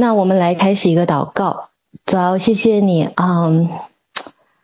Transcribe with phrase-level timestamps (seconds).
[0.00, 1.70] 那我们来开始一个祷告。
[2.04, 3.68] 主，谢谢你，嗯，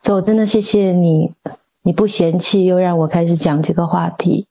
[0.01, 1.35] 主，真的谢谢你，
[1.83, 4.47] 你不嫌弃，又让我开始讲这个话题。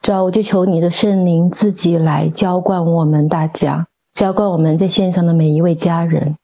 [0.00, 6.36] 主要，我就求你的圣灵自己来浇灌我们大家，浇灌我们在线上的每一位家人。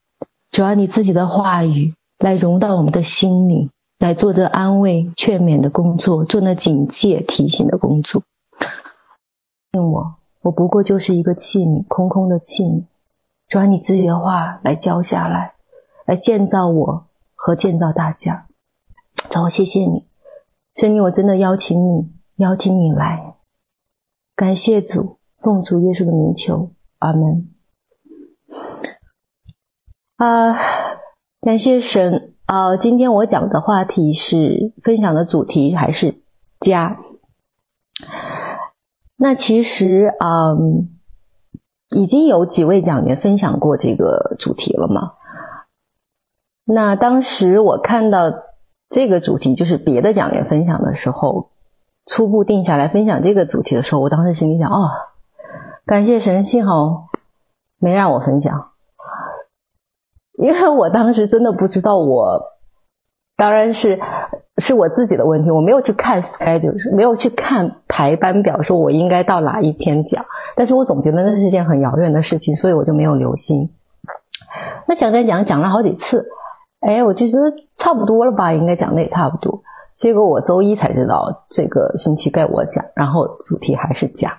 [0.51, 3.69] 主要你自己的话语来融到我们的心里，
[3.99, 8.23] 来做这安慰、劝勉的工作，做那警戒、提醒的工作。
[9.71, 12.83] 信我，我不过就是一个器皿，空空的器皿。
[13.47, 15.53] 主要你自己的话来教下来，
[16.05, 18.47] 来建造我和建造大家。
[19.29, 20.05] 主，谢谢你，
[20.75, 23.35] 圣灵，我真的邀请你，邀请你来。
[24.35, 27.49] 感谢主，奉主耶稣的名求，阿门。
[30.17, 30.57] 啊、
[31.39, 36.21] 感谢神啊、今天我讲的话题是分享的主题还是
[36.59, 36.97] 家？
[39.15, 40.53] 那其实啊。
[41.95, 45.13] 已经有几位讲员分享过这个主题了吗？
[46.65, 48.33] 那当时我看到
[48.89, 51.51] 这个主题，就是别的讲员分享的时候，
[52.05, 54.89] 初步定下来分享这个主题的时候，我当时心里想：哦，
[55.85, 57.05] 感谢神，幸好
[57.79, 58.71] 没让我分享，
[60.37, 62.56] 因为我当时真的不知道我，
[63.37, 63.99] 当然是。
[64.59, 70.25] 是我自己的问题，我没有去看 schedule，没有去看排班表，说我应该到哪一天讲。
[70.55, 73.69] 但是我总觉得那是件很遥远的事情，所以我就没有留心。
[74.87, 76.25] 那讲讲讲讲了好几次，
[76.79, 79.61] 哎，我就觉得差不多了吧，应该讲的也差不多。
[79.95, 84.31] 结果我周一才知道这个星期该我讲，然后主题还是讲。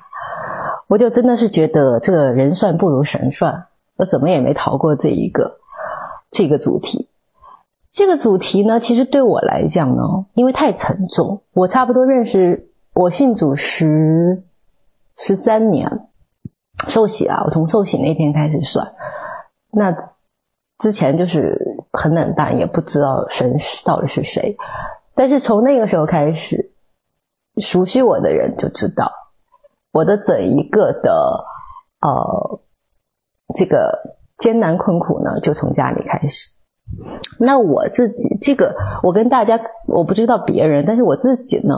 [0.89, 5.59] 我就真的是觉得这个人算不如神算，我怎么也没逃过这一个
[6.33, 7.09] 这个主题。
[7.99, 11.43] 这个主题呢，其实对我来讲呢，因为太沉重。
[11.53, 14.45] 我差不多认识我信主十
[15.17, 16.07] 十三年，
[16.87, 18.93] 受洗啊，我从受洗那天开始算。
[19.73, 20.13] 那
[20.79, 24.57] 之前就是很冷淡，也不知道神到底是谁。
[25.17, 26.71] 但是从那个时候开始，
[27.57, 29.11] 熟悉我的人就知道，
[29.91, 31.47] 我的整一个的
[32.01, 32.61] 呃
[33.57, 36.51] 这个艰难困苦呢，就从家里开始。
[37.39, 41.75] 那我自己这个，我跟大家，我不知道别人，但是我自己呢，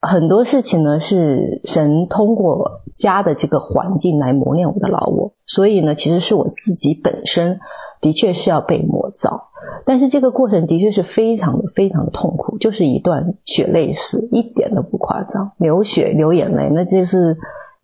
[0.00, 7.60] 很多事情呢是神通过家的这个环境来磨练我的老我，所以呢，其实是我自己本身
[8.00, 9.50] 的确是要被磨造，
[9.84, 17.36] 但是这个过程的确是非常的非常的痛苦，就是一段血泪史，一点都不夸张，流血流眼泪，那就是，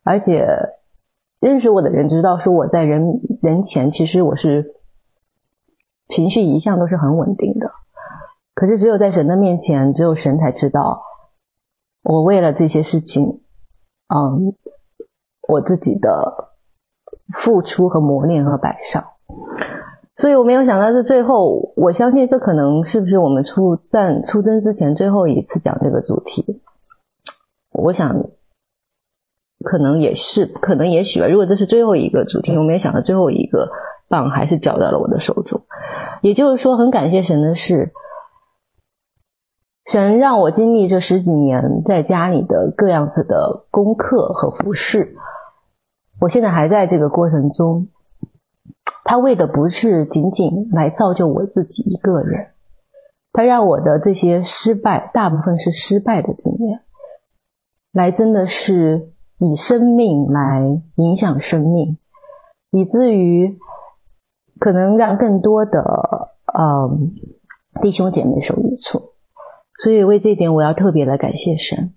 [0.02, 0.48] 而且
[1.40, 4.74] 认识我的人知道，说我在人人前其实我是。
[6.08, 7.70] 情绪一向都是很稳定的，
[8.54, 11.02] 可是只有在神的面前，只有神才知道，
[12.02, 13.42] 我为了这些事情，
[14.08, 14.54] 嗯，
[15.46, 16.48] 我自己的
[17.34, 19.04] 付出和磨练和摆上，
[20.16, 26.62] 所以我没有想到是最后，我相信这可能是不是我们出战出征之前最后一次讲这个主题，
[27.70, 28.30] 我想
[29.62, 31.28] 可能也是，可能也许吧。
[31.28, 33.68] 如果这是最后一个主题，我没有想到最后一个。
[34.08, 35.66] 棒还是交到了我的手中，
[36.22, 37.92] 也就是说，很感谢神的是，
[39.84, 45.14] 神让我经历这十几年在家里的各样子的功课和服侍，
[46.18, 47.88] 我现在还在这个过程中。
[49.04, 52.48] 他为的不是仅仅来造就我自己一个人，
[53.32, 56.80] 他让我的这些失败，大部分是失败的经验，
[57.92, 61.98] 来真的是以生命来影响生命，
[62.70, 63.58] 以至于。
[64.58, 67.12] 可能让更多的嗯
[67.80, 69.12] 弟兄姐妹受益处，
[69.78, 71.92] 所以为这一点我要特别的感谢神。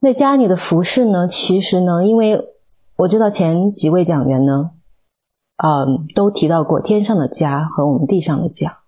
[0.00, 2.48] 那家里的服侍呢，其实呢，因为
[2.96, 4.70] 我知道前几位讲员呢，
[5.62, 8.78] 嗯，都提到过天上的家和我们地上的家。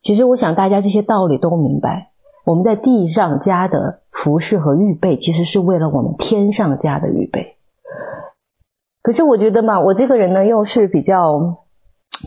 [0.00, 2.10] 其实我想大家这些道理都明白，
[2.44, 7.56] 我们在地上家的服侍和预备，其实是为了我们天上家的预备。
[9.02, 11.61] 可是我觉得嘛，我这个人呢，又是比较。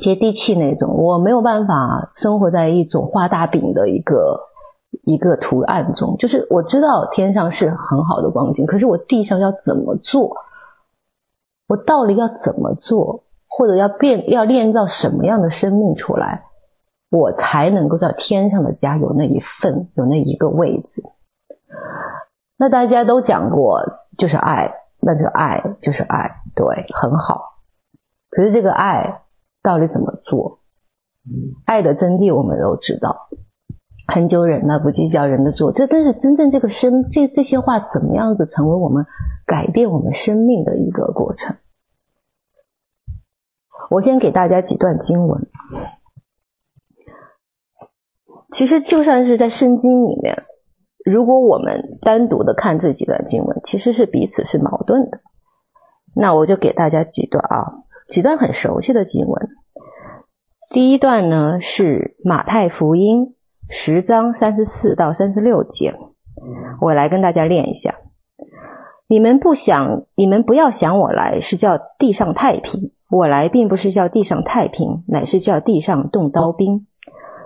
[0.01, 4.47] 接地气那种，我没有办法生活在一种画大饼的一个
[5.03, 6.17] 一个图案中。
[6.17, 10.37] 就是我知道天上是很好的光景，可是我地上要怎么做？
[11.67, 13.23] 我到底要怎么做？
[13.47, 16.43] 或者要变要炼造什么样的生命出来，
[17.09, 21.03] 我才能够在天上的家有那一份，有那一个位置？
[22.57, 23.81] 那大家都讲过，
[24.17, 27.55] 就是爱，那就爱就是爱，对，很好。
[28.29, 29.21] 可是这个爱。
[29.65, 30.59] 到底怎么做？
[31.65, 33.29] 爱的真谛我们都知道，
[34.07, 35.71] 很久忍耐，不计较人的做。
[35.71, 39.07] 这但是真正这个生这这些话怎么样子成为我们
[39.47, 41.57] 改变我们生命的一个过程？
[43.89, 45.47] 我先给大家几段经文。
[48.51, 50.43] 其实就算是在圣经里面，
[51.03, 55.21] 如果我们单独的看这几段经文，其实是彼此是矛盾的。
[56.15, 59.49] 那我就给大家几段啊，几段很熟悉的经文。
[60.69, 63.35] 第一段呢是马太福音
[63.69, 65.95] 十章三十四到三十六节，
[66.81, 67.95] 我来跟大家念一下。
[69.07, 76.87] 你们不想，你们不要想我来是叫地上太平，我来并不是叫地上太平，乃是叫地上动刀兵。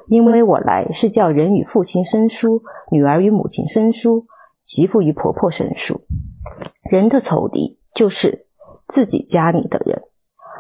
[0.07, 4.25] 因为我来是叫人与父亲生疏，女儿与母亲生疏，
[4.61, 6.01] 媳妇与婆婆生疏。
[6.89, 8.47] 人的仇敌就是
[8.88, 10.03] 自己家里的人。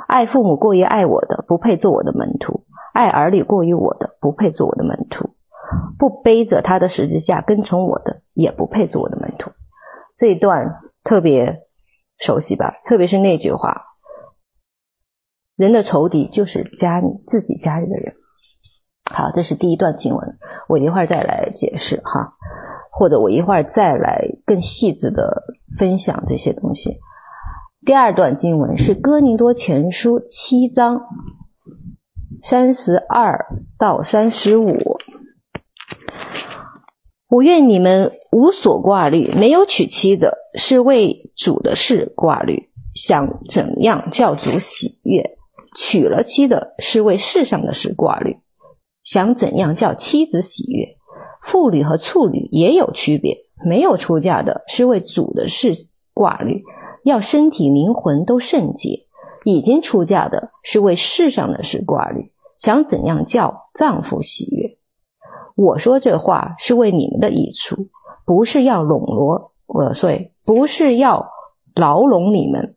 [0.09, 2.63] 爱父母过于爱我的，不配做我的门徒；
[2.93, 5.35] 爱儿女过于我的，不配做我的门徒；
[5.99, 9.51] 不背着他的十字架跟从我的，也不配做我的门徒。
[10.17, 11.67] 这一段特别
[12.17, 12.79] 熟悉吧？
[12.85, 13.83] 特别是那句话：
[15.55, 18.15] 人的仇敌就是家里自己家里的人。
[19.11, 22.33] 好，这是第一段经文，我一会儿再来解释哈，
[22.91, 25.43] 或者我一会儿再来更细致的
[25.77, 26.99] 分享这些东西。
[27.85, 31.03] 第二段经文是哥林多前书七章
[32.41, 33.47] 三十二
[33.77, 34.97] 到三十五，
[37.29, 45.37] 我愿你们无所挂虑，没有娶妻的是为主的事挂虑，想怎样叫主喜悦；
[45.73, 48.39] 娶了妻的是为世上的事挂虑。
[49.01, 50.97] 想怎样叫妻子喜悦？
[51.41, 53.37] 妇女和处女也有区别。
[53.65, 55.73] 没有出嫁的是为主的事
[56.13, 56.63] 挂虑，
[57.03, 59.05] 要身体灵魂都圣洁；
[59.43, 64.77] 已经出嫁的是为世上的事挂虑，想怎样叫丈夫喜悦？
[65.55, 67.87] 我说这话是为你们的益处，
[68.25, 71.29] 不是要笼络我，所以不是要
[71.75, 72.75] 牢笼你们，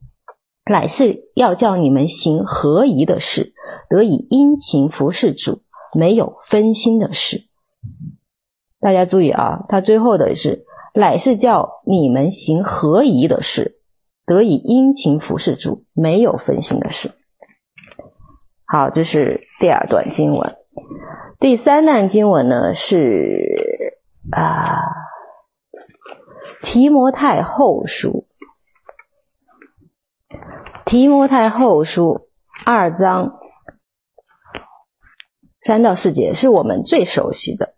[0.65, 3.55] 乃是要叫你们行合宜的事，
[3.89, 5.61] 得以殷勤服侍主。
[5.95, 7.45] 没有分心的事，
[8.81, 10.65] 大家注意啊，他最后的是
[10.95, 13.77] 乃是叫你们行合宜的事，
[14.33, 17.13] 得以殷勤服侍主，没有分心的事。
[18.65, 20.57] 好，这是第二段经文。
[21.39, 23.99] 第三段经文呢是
[24.31, 24.79] 啊
[26.63, 28.27] 提摩太后书，
[30.87, 32.29] 提摩太后书
[32.65, 33.39] 二章。
[35.61, 37.75] 三到四节是我们最熟悉的，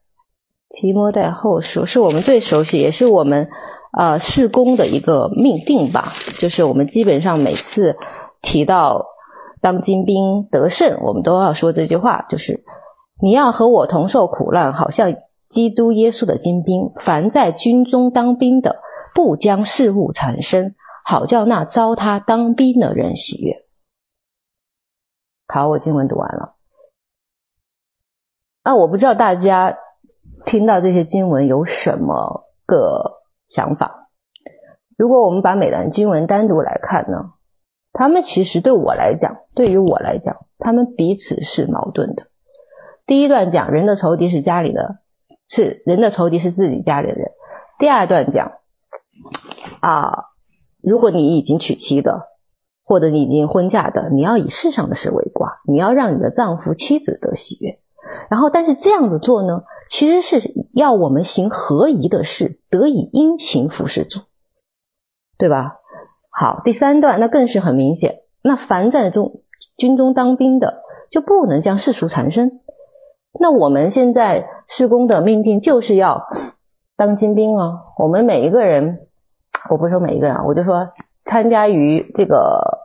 [0.71, 3.51] 提摩太后书是我们最熟悉，也是我们
[3.97, 6.13] 呃事工的一个命定吧。
[6.39, 7.97] 就是我们基本上每次
[8.43, 9.07] 提到
[9.61, 12.65] 当军兵得胜，我们都要说这句话，就是
[13.21, 15.15] 你要和我同受苦难，好像
[15.49, 16.93] 基督耶稣的军兵。
[17.05, 18.81] 凡在军中当兵的，
[19.15, 20.75] 不将事物缠身，
[21.05, 23.65] 好叫那招他当兵的人喜悦。
[25.47, 26.55] 好，我经文读完了。
[28.65, 29.77] 那我不知道大家
[30.47, 34.09] 听到这些经文有什么个想法？
[34.97, 37.33] 如果我们把每段经文单独来看呢，
[37.93, 42.29] 他们其实对我来讲，对于我来讲，他们彼此是矛盾的。
[43.07, 44.99] 第一段讲人的仇敌是家里的，
[45.49, 47.33] 是人的仇敌是自己家里的人。
[47.79, 48.53] 第二段讲
[49.81, 50.27] 啊，
[50.81, 52.29] 如果你已经娶妻的，
[52.85, 57.81] 或者你已经婚嫁的，你要以世上的事为挂，你要让你的丈夫妻子得喜悦。
[58.31, 64.21] 然后，但是这样子做呢，其实是要我们行合宜的事，得以殷勤服侍主，
[65.39, 65.77] 对吧？
[66.31, 69.41] 好，第三段那更是很明显，那凡在中
[69.77, 72.61] 军中当兵的，就不能将世俗缠身。
[73.39, 76.27] 那我们现在施工的命定就是要
[76.97, 77.83] 当军兵啊！
[77.99, 79.07] 我们每一个人，
[79.69, 80.91] 我不说每一个人，我就说
[81.25, 82.81] 参加于这个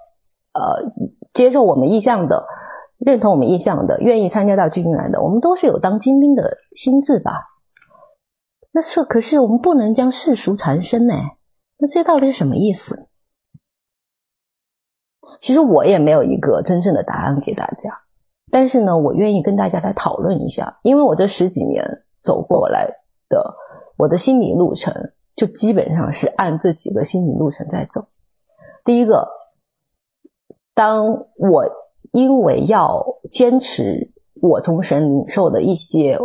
[0.53, 0.91] 呃
[1.33, 2.45] 接受我们意向的。
[2.99, 7.47] 认同我们意向的，愿意参加到军营来的，我们都是有当精兵的心志吧？
[8.71, 11.13] 那是，可是我们不能将世俗缠身呢？
[11.77, 13.07] 那这到底是什么意思？
[15.39, 18.01] 其实我也没有一个真正的答案给大家，
[18.51, 23.55] 但是呢，我愿意跟大家来讨论一下，因为我这十几年走过来的，
[23.97, 28.07] 我的心理路程就基本上是按这几个心理路程在走。
[28.83, 29.29] 第一个，
[30.73, 31.88] 当我。
[32.11, 34.11] 因为要坚持
[34.41, 36.19] 我从神领受的一些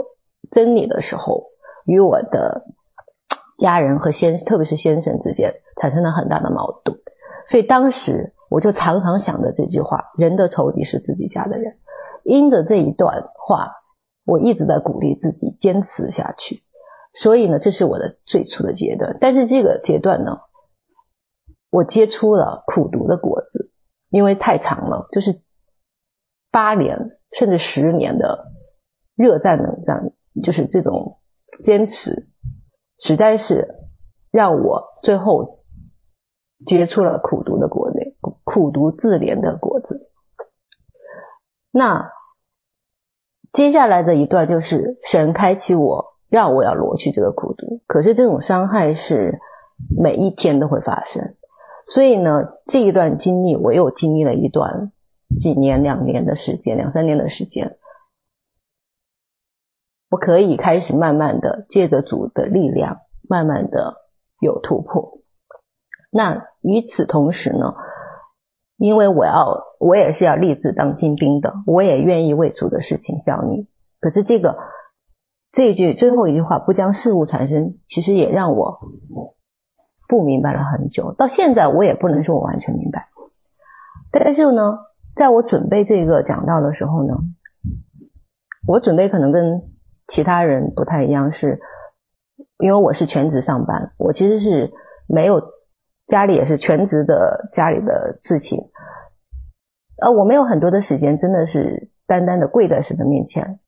[0.50, 1.49] 真理的时候，
[1.85, 2.67] 与我的
[3.59, 6.99] 家人和先，特别是先生之间产生了很大的矛盾，
[7.49, 11.76] 所以当时我就常常想着这句话：人的仇敌是自己家的人。
[12.23, 13.73] 因着这一段话，
[14.25, 16.62] 我一直在鼓励自己坚持下去。
[17.12, 19.19] 所以呢，这是我的最初的阶段。
[19.21, 20.38] 但是这个阶段呢，
[21.71, 23.71] 我结出了苦毒的果子，
[24.09, 25.44] 因为太长了，就是。
[26.55, 28.53] 八年甚至十年的
[29.17, 31.19] 热战冷战，就是这种
[31.61, 32.29] 坚持，
[32.97, 33.75] 实在是
[34.31, 35.65] 让我最后
[36.65, 37.99] 结出了苦毒的果子，
[38.45, 40.09] 苦毒自怜的果子。
[41.73, 42.13] 那
[43.51, 47.83] 接下来的一段就是神开启我，让我要挪去这个苦毒。
[47.89, 49.41] 可是这种伤害是
[50.01, 51.35] 每一天都会发生，
[51.89, 52.31] 所以呢，
[52.65, 54.93] 这一段经历我又经历了一段
[55.38, 57.76] 几年、两年的时间，两三年的时间，
[60.11, 62.99] 我可以开始慢慢的借着主的力量，
[63.29, 63.97] 慢慢的
[64.41, 65.19] 有突破。
[66.11, 67.75] 那与此同时呢，
[68.76, 73.69] 因为我要，我也是要立志当精兵的，我也愿意为主的事情效力。
[74.00, 74.59] 可是这个
[75.50, 78.81] 这句最后一句话，不将事物产生，其实也让我
[80.09, 81.12] 不明白了很久。
[81.12, 83.09] 到现在我也不能说我完全明白。
[84.12, 84.79] 但是呢，
[85.14, 87.14] 在我准备这个讲道的时候呢，
[88.66, 89.62] 我准备可能跟
[90.06, 91.61] 其他人不太一样，是
[92.59, 94.73] 因为我是全职上班，我其实是
[95.06, 95.42] 没有
[96.06, 98.71] 家里也是全职的家里的事情。
[100.02, 103.61] 呃，我没有很多的时间，真的是单单的跪在神的面前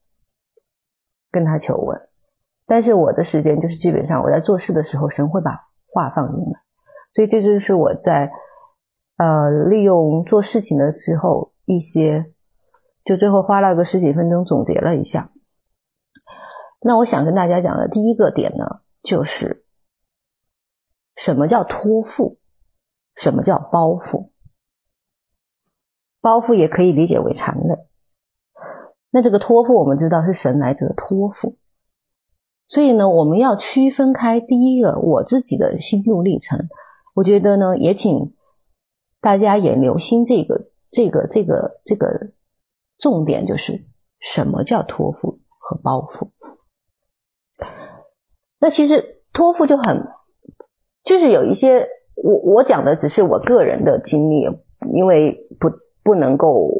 [1.30, 2.02] 跟他求问。
[2.66, 6.60] 但是我的时间就是基本上我在做事的时候，神会把话放进来。
[7.14, 8.32] 所以这就是我在
[9.16, 12.32] 呃利用做事情的时候一些，
[13.04, 15.30] 就最后花了个十几分钟总结了一下。
[16.80, 19.64] 那我想跟大家讲的第一个点呢，就是
[21.16, 22.38] 什么叫托付，
[23.14, 24.30] 什么叫包袱。
[26.20, 27.76] 包袱也可以理解为缠累。
[29.11, 31.56] 那这个托付我们知道是神来者的托付，
[32.66, 36.68] 所以呢，我们要区分开第一个我自己的心路历程。
[37.14, 38.36] 我觉得呢，也请
[39.26, 42.30] 大家也留心这个这个这个这个
[42.97, 43.85] 重点，就是
[44.21, 46.30] 什么叫托付和包袱。
[48.61, 50.06] 那其实托付就很，
[51.02, 54.45] 就是有一些我我讲的只是我个人的经历，
[54.95, 55.71] 因为不。
[56.06, 56.71] 不能够，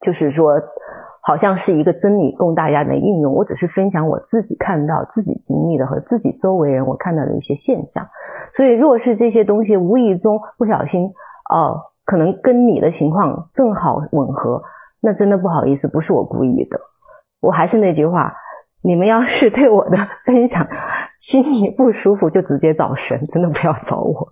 [0.00, 0.54] 就是说，
[1.24, 3.32] 好像是一个真理供大家的应用。
[3.32, 8.08] 我只是分享我自己看到、自己经历的和自己周围人我看到的一些现象。
[8.52, 11.14] 所以，若是这些东西无意中不小心，
[11.48, 14.64] 哦、呃，可能跟你的情况正好吻合，
[15.00, 16.80] 那真的不好意思，不是我故意的。
[17.40, 18.34] 我还是那句话，
[18.82, 20.66] 你们要是对我的分享
[21.18, 24.28] 心里不舒服，就直接找神，真的不要找我。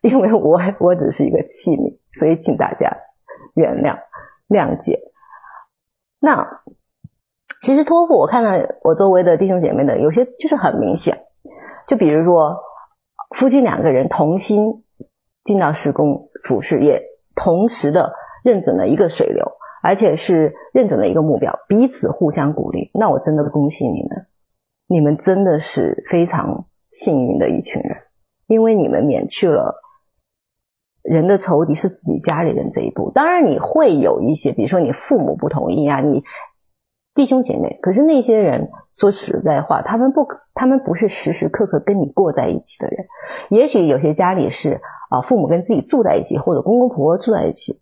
[0.00, 2.96] 因为我我只是一个器皿，所以请大家
[3.54, 3.98] 原谅
[4.48, 5.11] 谅解。
[6.24, 6.62] 那
[7.60, 8.52] 其实托付，我看到
[8.84, 11.24] 我周围的弟兄姐妹的有些就是很明显，
[11.88, 12.60] 就比如说
[13.34, 14.84] 夫妻两个人同心
[15.42, 17.02] 进到施工服事业，
[17.34, 18.12] 同时的
[18.44, 19.50] 认准了一个水流，
[19.82, 22.92] 而且是认准了一个目标，彼此互相鼓励。
[22.94, 24.26] 那我真的恭喜你们，
[24.86, 27.96] 你们真的是非常幸运的一群人，
[28.46, 29.74] 因为你们免去了。
[31.02, 36.22] 人的仇敌是自己家里人这一步，当然你会有一些，比如说你父母不同意啊，你
[37.14, 43.06] 弟兄姐妹，可是那些人说实在话，他们不，他们不是时时刻刻跟你过在一起的人。
[43.50, 44.80] 也许有些家里是
[45.10, 47.80] 啊，父母跟自己住在一起，或者公公婆婆住在一起，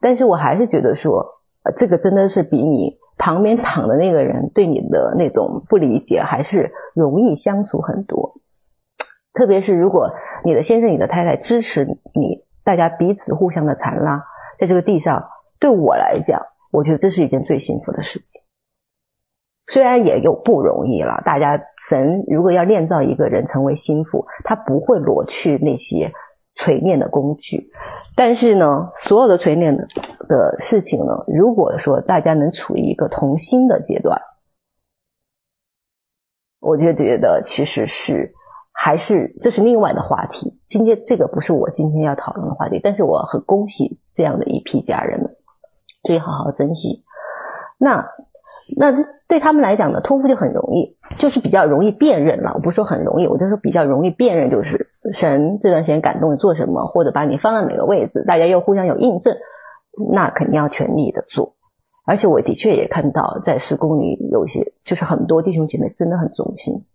[0.00, 1.40] 但是我还是觉得说，
[1.76, 8.40] 这个真的是比你旁边躺的那个人对你的那种不理解，还是容易相处很多。
[9.34, 10.12] 特别是如果
[10.44, 11.84] 你的先生、你的太太支持
[12.14, 12.44] 你。
[12.62, 14.26] 大家彼此互相的残拉，
[14.58, 18.42] 在这个地上，对我来讲，我觉得这是一件最幸福的事情。
[19.66, 26.12] 虽然也有不容易了，大家神如果要炼造一个人成为心腹，他不会裸去那些
[26.54, 27.70] 锤炼的工具。
[28.14, 29.88] 但是呢，所有的锤炼的
[30.28, 34.20] 的事情呢，如果说大家能处于一个同心的阶段，
[36.60, 38.34] 我就觉得其实是。
[38.82, 45.36] 还是这是另外的话题，今天这个不是我今天要讨论的话题，但是我很恭喜这样的一批家人们，
[46.02, 47.04] 所以好好珍惜。
[47.76, 48.08] 那
[48.78, 52.52] 那这对他们来讲呢，托付就很容易，就是比较容易辨认了。
[52.54, 59.36] 我不说很容易，我就说比较容易辨认，就是神这段时间感动你做什么，或者把你放在哪个位置，大家又互相有印证，
[60.10, 61.54] 那肯定要全力的做。
[62.06, 66.86] 而且我的确也看到，在施工里有些，就是很多弟兄姐妹真的很忠心。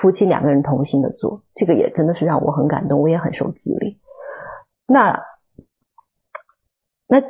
[0.00, 3.98] 夫妻两个人同心的做，这个也真的是让我很感动，我也很受激励。
[4.86, 5.22] 那
[7.08, 7.22] 那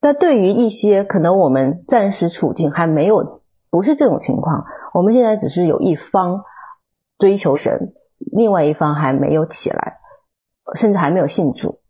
[0.00, 6.44] 那对于一些可能我们暂时处境还没有不是这种情况，我们现在只是有一方
[7.18, 9.98] 追求神，另外一方还没有起来，
[10.74, 11.80] 甚至还没有信主。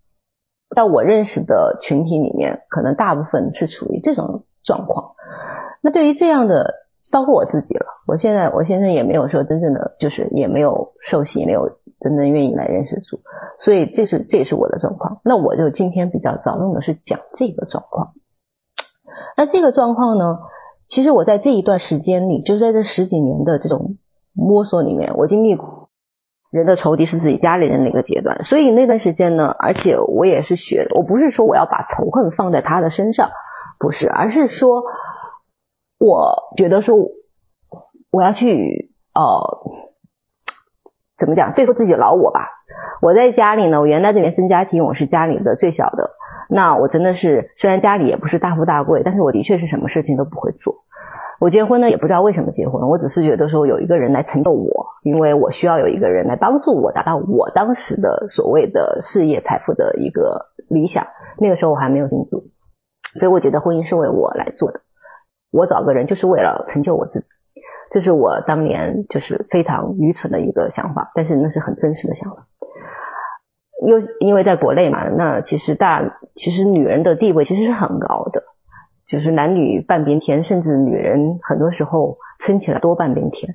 [0.77, 5.15] 在我认识的群体里面，可能大部分是处于这种状况。
[5.81, 6.78] 那对于这样的，
[7.11, 13.21] 包括我自己了，我现在我先生也没有说真正的，就是也没有受洗，也没有真正愿意来认识主，
[13.59, 15.21] 所以这是这也是我的状况。
[15.25, 18.13] 那我就今天比较着重的是讲这个状况。
[19.37, 20.39] 那这个状况呢，
[20.87, 23.97] 其实我在这一段时间里，就在这十几年的这种
[24.33, 25.89] 摸索里面，我经历过。
[26.51, 33.29] 人的仇敌是自己家里人那个阶段，所以那段时间呢，而且我也是学，我不是说我要把仇恨放在他的身上，
[33.79, 34.83] 不是，而是说，
[35.99, 36.97] 我觉得说
[38.11, 39.23] 我要去呃，
[41.17, 42.49] 怎么讲，对付自己老我吧。
[43.03, 46.11] 我在家里呢，我原来这原生家庭，我是家里的最小的，
[46.49, 50.85] 那我真的是虽然家里也不是大富大贵，但是我的确是什么事情都不会做。
[51.41, 61.07] 我结婚呢，也不知道为什么结婚，我只是觉得说有一个人来成就我，因为我需要有一个人来帮助我达到我当时的所谓的事业财富的一个理想。
[61.39, 62.49] 那个时候我还没有信主，
[63.15, 64.81] 所以我觉得婚姻是为我来做的。
[65.51, 67.31] 我找个人就是为了成就我自己，
[67.91, 72.47] 这是我当年就是非常愚蠢的一个想法，但是那是很真实的想法。
[73.87, 78.43] 又因为在国内嘛，那其实大其实女人的地位其实是很高的。
[79.07, 83.55] 就是男女半边天，甚至女人很多时候撑起来多半边天，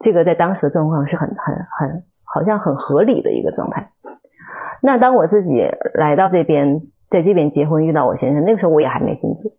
[0.00, 3.92] 这个在当时的状况是很很很好像很合理的一个状态。
[4.82, 9.52] 那当我自己来到这边，在这边结婚遇到我先生，那个时候我也还没信主。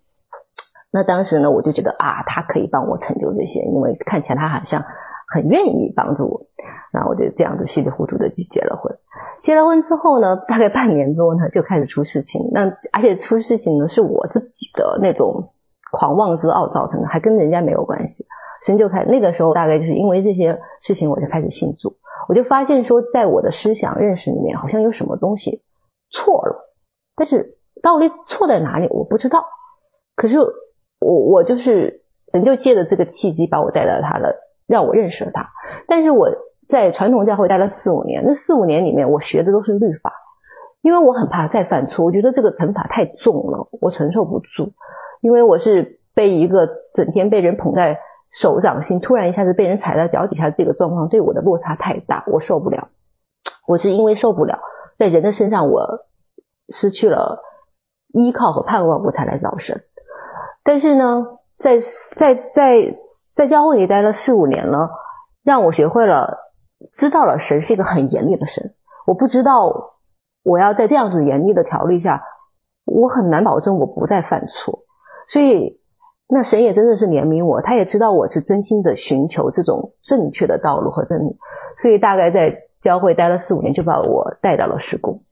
[0.91, 4.83] 那当时呢，我就觉得啊，他可以帮我成就这些，因为看起来他好像
[5.27, 6.48] 很愿意帮助我。
[6.93, 8.98] 那我就这样子稀里糊涂的去结了婚。
[9.39, 12.50] 结了婚之后呢，大概半年多呢，就开始出事情。
[12.51, 15.53] 那而且出事情呢，是我自己的那种
[15.91, 18.25] 狂妄之傲造成的，还跟人家没有关系。
[18.65, 21.95] 神就开，那个时候大概就是因为这些事情，我就开始信主。
[22.27, 25.63] 我就发现说，在我的思想认识里面，好像有什么东西
[26.12, 26.69] 错了。
[27.15, 29.45] 但是到底错在哪里，我不知道。
[30.15, 30.38] 可是
[31.01, 34.35] 我我就是神就借着这个契机把我带到他了，
[34.66, 35.50] 让我认识了他。
[35.87, 36.29] 但是我。
[36.68, 40.14] 在传统教会待了四五年，那四五年里面，我学的都是律法，
[40.81, 44.72] 因为我很怕再犯错，我觉得这个惩罚太重了，我承受不住。
[45.20, 48.00] 因为我是被一个整天被人捧在
[48.31, 52.87] 手掌心，突然一下子被人踩在脚底下，这个状况对我的落差太大，我受不了。
[53.68, 54.59] 我是因为受不了，
[54.98, 56.05] 在人的身上我
[56.70, 57.42] 失去了
[58.14, 59.83] 依靠和盼望，我才来找神。
[60.63, 61.25] 但是呢，
[61.57, 61.79] 在
[62.15, 62.97] 在在
[63.35, 64.91] 在教会里待了四五年了，
[65.43, 66.37] 让我学会了。
[66.91, 68.74] 知道了，神是一个很严厉的神。
[69.05, 69.91] 我不知道
[70.43, 72.24] 我要在这样子严厉的条例下，
[72.85, 74.79] 我很难保证我不再犯错。
[75.27, 75.79] 所以，
[76.27, 81.37] 那神也真的是怜悯我，他也知道我是真心的寻求这种正确的道路和真理。
[81.77, 85.24] 所以，大概在教会待了四五年，就把我带到了事工。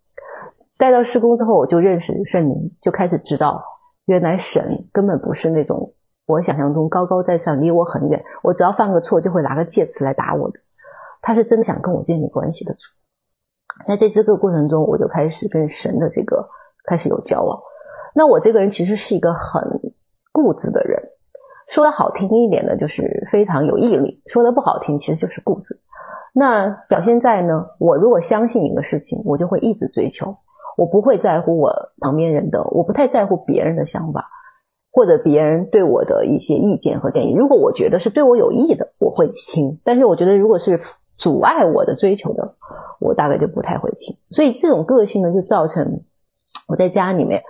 [0.78, 3.64] 带到事工之后，我就认识圣灵，就开始知道，
[4.10, 5.94] 原来神根本不是那种
[6.26, 10.60] 我想象中高高在上，离我很远，我只要犯个错就会拿个戒尺来打我的。
[11.22, 12.80] 他是真的想跟我建立关系的主，
[13.88, 16.50] 那在这个过程中，我就开始跟神的这个
[16.86, 17.62] 开始有交往。
[18.16, 19.94] 那我这个人其实是一个很
[20.32, 21.10] 固执的人，
[21.68, 25.80] 说的好听一点呢，就是非常有毅力；说的不好听，其实就是固执。
[26.34, 30.38] 那表现在呢，我如果相信一个事情，我就会一直追求，
[30.80, 34.30] 我不会在乎我旁边人的，我不太在乎别人的想法，
[34.94, 37.34] 或者别人对我的一些意见和建议。
[37.34, 40.80] 如果我觉得是对我有益的，我会听；但是我觉得如果是
[41.18, 42.56] 阻碍我的追求的，
[43.02, 44.16] 我大概就不太会听。
[44.30, 46.00] 所以这种个性呢，就造成
[46.66, 47.44] 我在家里面，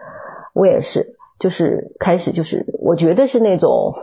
[0.56, 3.94] 我也是，就是开始就是，我觉得是那种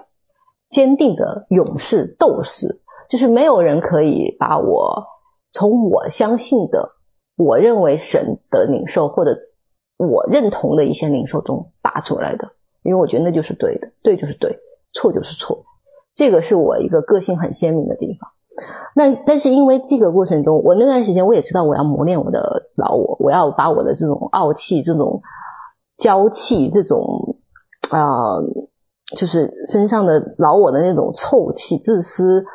[0.68, 5.06] 坚定的勇士、斗士，就是没有人可以把我
[5.50, 6.90] 从我相信的、
[7.36, 9.38] 我认为神的领受或者
[9.98, 14.58] 我认同的一些领受中拔出来的，因为我觉得那就是对的，对就是对，
[14.92, 15.64] 错就是错。
[16.14, 18.30] 这个是我一个个性很鲜明的地方。
[18.94, 25.20] 那但是因为这个过程中，我那段时间我也知道我要磨练我的老我，我要把我的这种傲气、这种
[25.98, 27.36] 娇气、这种
[27.90, 28.44] 啊、呃，
[29.14, 32.46] 就是身上的老我的那种臭气、自私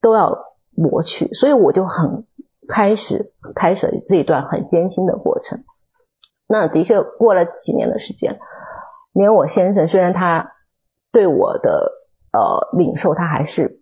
[0.00, 0.38] 都要
[0.74, 2.24] 磨去，所以我就很
[2.68, 5.64] 开始开始了这一段很艰辛的过程。
[6.46, 8.38] 那的确过了几年的时间，
[9.12, 10.52] 连我先生虽然他
[11.10, 11.92] 对我的
[12.32, 13.80] 呃领受，他还是。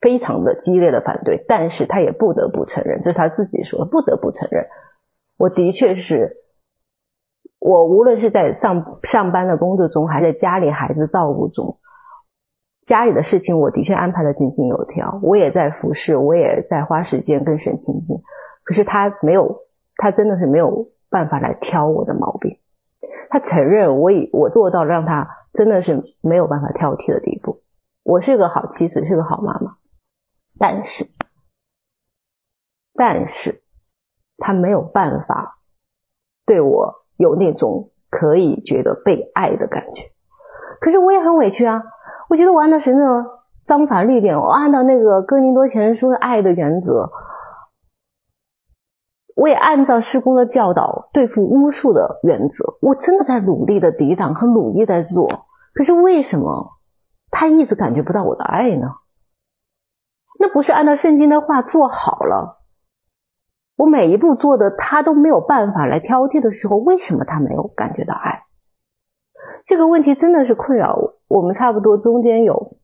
[0.00, 4.66] 非常的激烈的反对，但是他也不得不承认，这是他自己说，不得不承认，
[5.38, 6.38] 我的确是，
[7.60, 11.78] 我无论是在上上班的工作中，还是在家里孩子照顾中，
[12.84, 18.22] 家里的事情我的确安排的井井有条，我也在服侍，我也在花时间跟神亲近，
[18.64, 19.62] 可是他没有，
[19.96, 22.58] 他真的是没有办法来挑我的毛病。
[23.30, 27.62] 他承认我已我做到让他真的是没有办法挑剔的地步。
[28.02, 29.76] 我是个好妻子，是个好妈妈，
[30.58, 31.06] 但是，
[32.94, 33.62] 但是，
[34.38, 35.60] 他没有办法
[36.44, 40.10] 对我有那种可以觉得被爱的感觉。
[40.80, 41.84] 可是我也很委屈啊！
[42.32, 43.26] 我觉得我按照神的
[43.62, 47.10] 章法律典，我按照那个哥林多前书的爱的原则。
[49.36, 55.44] 我也按照事工的教导对付巫术的原则，我真的在努力的抵挡和努力在做。
[55.74, 56.70] 可是为什么
[57.30, 58.94] 他一直感觉不到我的爱呢？
[60.38, 62.62] 那不是按照圣经的话做好了，
[63.76, 68.44] 我每一步做的他都没有办法来挑剔的时候，为什么他没有感觉到爱？
[69.66, 71.11] 这个问题真的是困扰我。
[71.32, 72.76] 我们差不多中间有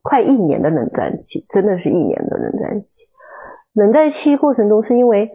[0.00, 3.06] 快一年的冷战期，真的是一年的冷战期。
[3.72, 5.32] 冷战期过程中，是因为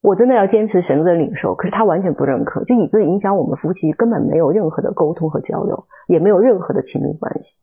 [0.00, 7.56] 我真的要坚持神的领受，可是他完全不认可，就以致影响我们夫妻根本没有任何的沟通和交流，也没有任何的亲密关系，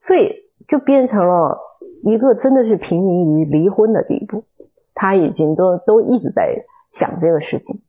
[0.00, 0.34] 所以
[0.66, 1.60] 就变成了
[2.02, 4.42] 一个真的是濒临于离婚的地步。
[4.94, 7.82] 他已经都都一直在想这个事情。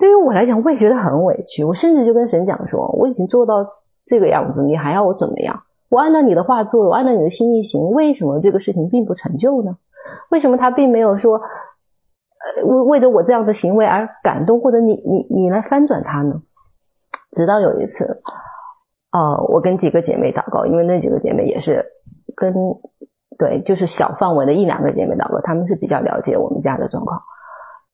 [0.00, 1.62] 对于我来讲，我也觉得很委屈。
[1.62, 3.66] 我甚至就跟神讲说，我已经做到
[4.06, 5.62] 这个样子，你还要我怎么样？
[5.90, 9.76] 我按照你的话做，我按照你的心意行，为什么这个事情并不成就呢？
[10.30, 16.42] 为什么他并没有说，呃，为为着我这样的行为而感动，或者你你你来翻转他呢？
[17.30, 18.22] 直到有一次，
[19.12, 21.84] 呃，我跟几个姐妹祷告，因为那几个姐妹也是
[22.34, 22.54] 跟
[23.38, 27.22] 对，就是小范围的一两个姐妹祷告，她们是比较了解我们家的状况。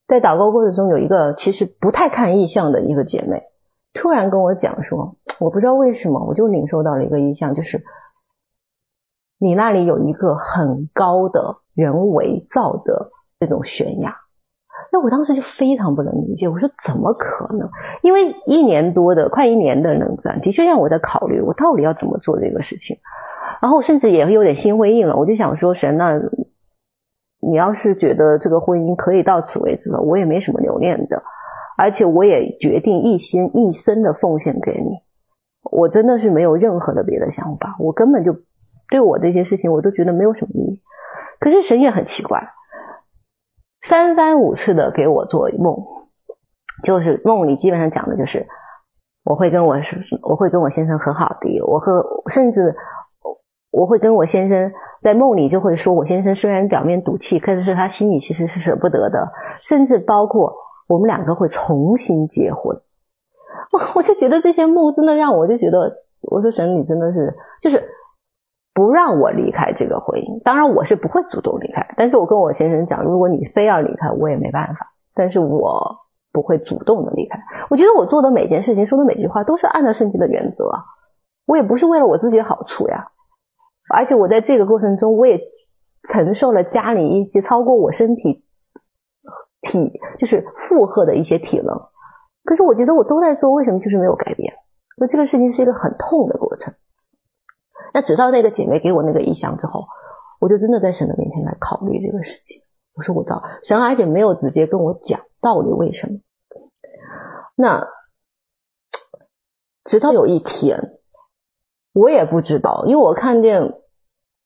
[0.06, 3.44] 在祷告过程中，有一个其实不太看意象的一个姐妹，
[3.92, 7.82] 突然跟我讲说，我不知道为什么，我就领受到了一个意象，就是
[9.38, 11.58] 你那里有一个很高的。
[11.76, 14.16] 人为造的这种悬崖，
[14.90, 16.48] 那我当时就非常不能理解。
[16.48, 17.68] 我说怎么可能？
[18.00, 22.96] 因为一年多的快一年的冷战，的确让我在考虑我到底要怎么做这个事情。
[23.60, 26.14] 然后甚至也有点心灰意冷，我就想说神啊，
[27.48, 31.22] 你要是觉得这个婚姻可以到此为止了，我也没什么留恋的，
[31.78, 34.98] 而且我也决定一心一生的奉献给你。
[35.62, 38.36] 我真的是没有任何的别的想法，我根本就
[38.88, 40.82] 对我这些事情我都觉得没有什么意义。
[41.38, 42.50] 可是神也很奇怪，
[43.82, 45.84] 三番五次的给我做梦，
[46.82, 48.46] 就是梦里基本上讲的就是
[49.24, 49.76] 我会跟我
[50.22, 52.74] 我会跟我先生和好的，我和甚至
[53.76, 60.54] 我会跟我先生在梦里就会说，我先生虽然表面赌气，可是他心里其实是舍不得的，甚至包括
[60.88, 62.80] 我们两个会重新结婚。
[63.72, 67.82] 我我就觉得这些梦真的让我就觉得，我说神你真的是就是。
[68.76, 71.94] 不让我离开这个婚姻，当然我是不会主动离开。
[71.96, 74.92] 但是我跟我先生讲，如果你非要离开，我也没办法。
[75.14, 75.96] 但是我
[76.30, 77.38] 不会主动的离开。
[77.70, 80.70] 我觉得我做的每件事情，说的每句话，都是按照圣经的原则。
[81.46, 83.12] 我也不是为了我自己的好处呀。
[83.88, 85.40] 而且我在这个过程中，我也
[86.02, 88.44] 承受了家里一些超过我身体
[89.60, 91.88] 体就是负荷的一些体能。
[92.44, 94.54] 可是我觉得我都在做，为什么就是没有改变？
[94.96, 96.74] 那这个事情是一个很痛的过程。
[97.92, 99.86] 那直到那个姐妹给我那个意向之后，
[100.40, 102.62] 我就真的在神的面前来考虑这个事情。
[102.94, 106.20] 我说我到神，而且没有直接跟我讲到底为什么。
[107.54, 107.86] 那
[109.84, 110.95] 直到有一天，
[111.96, 113.72] 我也不知道，因为我看见，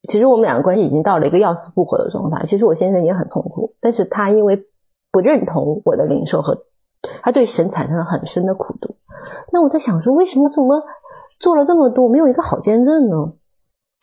[0.08, 2.46] 其实我们两个关系已经到了一个要死不活的状态。
[2.46, 4.68] 其实我先生也很痛苦，但是他因为
[5.10, 6.62] 不认同我的领受和
[7.22, 8.94] 他对神产生了很深的苦毒。
[9.52, 10.84] 那我在想说，为什么这么？
[11.40, 13.32] 做了这么多，没有一个好见证呢？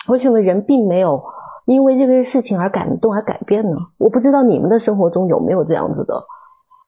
[0.10, 1.23] 为什么人并没有
[1.65, 3.77] 因为这个事情而感动、而改变呢？
[3.97, 6.25] 我不知道你们的生活中有没有这样子的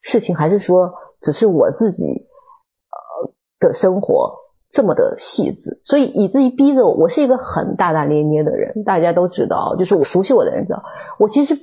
[0.01, 6.93] 事情，还是说只是我自己呃的生活这么的细致，所以以至于逼着我。
[6.93, 10.83] 我是一个很大大咧咧的人，大家都知道，就是我熟悉我的人知道，
[11.17, 11.55] 我其实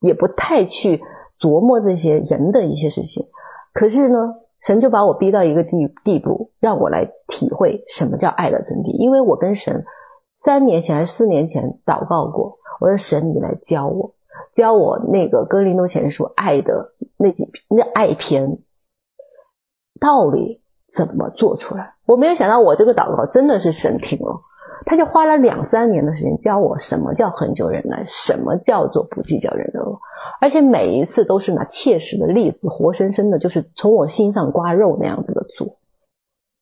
[0.00, 1.02] 也不太去
[1.40, 3.26] 琢磨这些人的一些事情。
[3.72, 8.96] 可是呢，神就把我逼到一个地地步，让我来体会什么叫爱的真谛。
[8.96, 9.84] 因为我跟神
[10.44, 14.14] 三年前还是四年前祷告过，我说神，你来教我，
[14.54, 18.58] 教我那个哥林多前书爱的那几那爱篇
[19.98, 20.62] 道理
[20.96, 21.94] 怎么做出来。
[22.06, 24.40] 我没有想到我这个祷告真的是神听了。
[24.84, 30.00] 他就花了两三年的时间教我什么叫恒久忍耐，什么叫做不计较人的恶，
[30.40, 35.78] 而且每一次都是拿切实的例子，活生生的，就是从我心上刮肉那样子的做。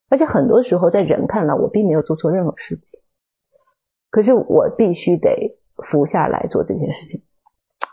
[0.08, 3.00] 而且很多时候在人看来，我并没有做错任何事情，
[4.10, 7.22] 可是我必须得服下来做这件事情。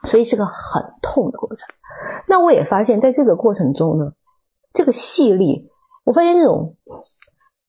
[0.04, 1.68] 所以是个很痛的过程。
[2.28, 4.14] 那我也发现，在这个过程中呢，
[4.72, 5.70] 这个细腻，
[6.04, 6.78] 我发现那种，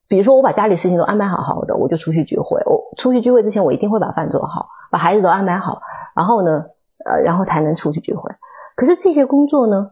[0.09, 2.61] 比如说我把家里事情都安排好好的，我就出去聚会。
[2.67, 5.81] 我出去聚会之前，我一定会把饭做好，把孩子都安排好，
[6.17, 6.67] 然后呢，
[7.05, 8.31] 呃，然后才能出去聚会。
[8.77, 9.91] 可是这些工作呢，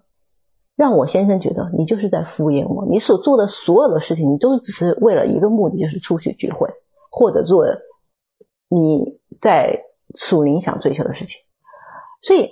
[0.75, 6.71] 让我先生觉得你就是在敷衍我，你所做的所有的事情，你都只是为了一个目的，就是出去聚会，
[7.11, 7.67] 或者做
[8.69, 9.83] 你在
[10.15, 11.43] 属灵想追求的事情。
[12.23, 12.51] 所以，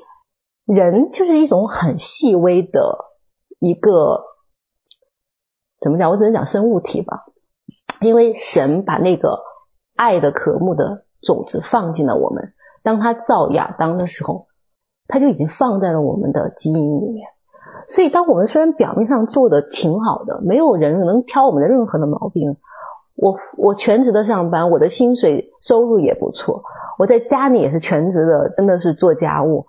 [0.67, 3.07] 人就是一种很细微的
[3.59, 4.23] 一个，
[5.81, 6.11] 怎么讲？
[6.11, 7.27] 我只能讲生物体吧，
[8.01, 9.41] 因为神把那个
[9.97, 14.47] 爱的渴慕的种子放进了我们，当他造亚当的时候，
[15.07, 17.29] 他就已经放在了我们的基因里面。
[17.87, 22.57] 所以，当我们虽然表面上做的挺好的，没有人能挑我们的任何的毛病。
[23.15, 26.63] 我我全职的上班，我的薪水收入也不错，
[26.99, 29.67] 我在家里也是全职的，真的是做家务。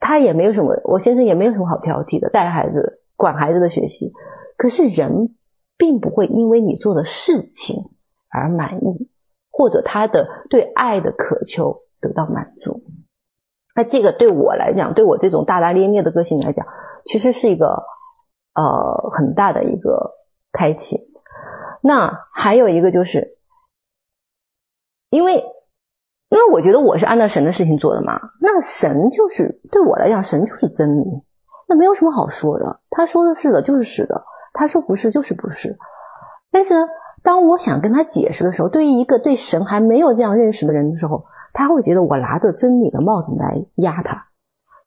[0.00, 4.12] 他也没有什么，我先生也没有什么好挑剔的，带孩子、管孩子的学习。
[4.56, 5.34] 可是人
[5.76, 7.90] 并不会因为你做的事情
[8.28, 9.10] 而满意，
[9.50, 12.82] 或者他的对爱的渴求得到满足。
[13.76, 16.66] 那这个对我来讲，对我这种大大咧咧的个性来讲，
[17.04, 17.84] 其实是一个
[18.54, 20.12] 呃很大的一个
[20.52, 21.08] 开启。
[21.82, 23.36] 那还有一个就是，
[25.10, 25.44] 因为
[26.30, 31.04] 因为我觉得我是按照神的事情做的嘛，那神就是对我来讲，神就是真理，
[31.68, 32.80] 那没有什么好说的。
[32.90, 35.76] 他说的是的，就是是的；他说不是，就是不是。
[36.50, 36.74] 但是
[37.22, 44.28] 当我想跟他解释的时候，对于一个对神还没有这样认识的人的时候，他会觉得我拿着真理的帽子来压他，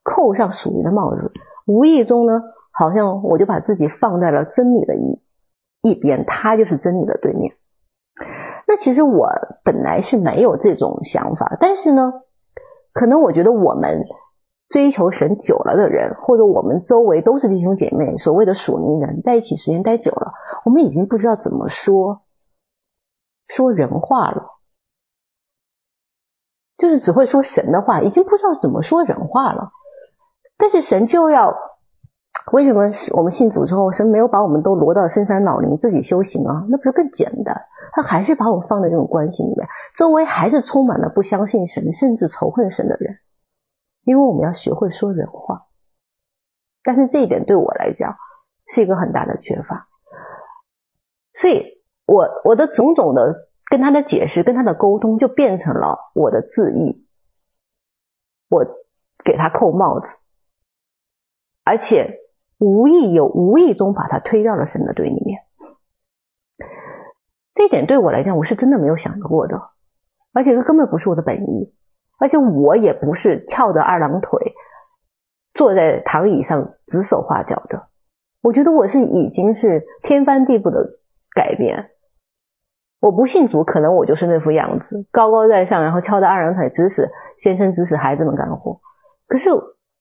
[0.03, 1.31] 扣上属于的帽子，
[1.65, 5.21] 无意中呢，好像我就把自己放在了真理的一
[5.81, 7.53] 一边，他就是真理的对面。
[8.67, 9.29] 那其实我
[9.63, 12.13] 本来是没有这种想法，但是呢，
[12.93, 14.05] 可能我觉得我们
[14.69, 20.33] 追求神久了的人，或者我们周围都是弟兄姐妹，所谓的属灵人，在一起时间待久了，
[20.65, 22.23] 我们已经不知道怎么说
[23.47, 24.57] 说人话了。
[26.77, 29.71] 就是只会说神的话，已经不知道怎么说人话了。
[30.57, 31.55] 但是神就要，
[32.51, 36.65] 为什么我们信主之后，神没有把我们都挪到深山老林自己修行啊？
[36.69, 37.63] 那不是更简单？
[37.93, 43.17] 他还是把我放在这种关系里面，周围还是充满了不相信神，甚至仇恨神的人。
[44.07, 45.67] 因为我们要学会说人话，
[46.81, 48.15] 但是这一点对我来讲
[48.65, 49.89] 是一个很大的缺乏。
[51.33, 53.45] 所以我我的种种的。
[53.69, 57.05] 跟他的解释，跟他的沟通，就变成了我的自意，
[58.47, 58.65] 我
[59.25, 60.09] 给他扣帽子，
[61.65, 62.21] 而且
[62.59, 65.41] 无意有无意中把他推到了神的对立面。
[67.51, 69.71] 这一点对我来讲，我是真的没有想过的，
[70.31, 71.75] 而且这根本不是我的本意，
[72.17, 74.53] 而且我也不是翘着二郎腿
[75.53, 77.87] 坐在躺椅上指手画脚的。
[78.41, 80.99] 我觉得我是已经是天翻地覆的
[81.33, 81.91] 改变。
[82.99, 88.81] 我不信主，可能我就是那副样子，高高在上，然后翘着二郎腿指使先生指使孩子们干活。
[89.27, 89.49] 可是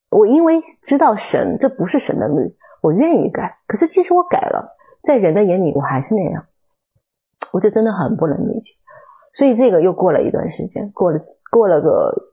[0.09, 3.59] 我因为知道神，这不是神的律，我愿意改。
[3.66, 6.46] 可是即使我改了，在人的眼里我还是那样，
[7.52, 8.74] 我就真的很不能理解。
[9.37, 11.20] 所以这个又过了一段时间，过了
[11.51, 12.33] 过了个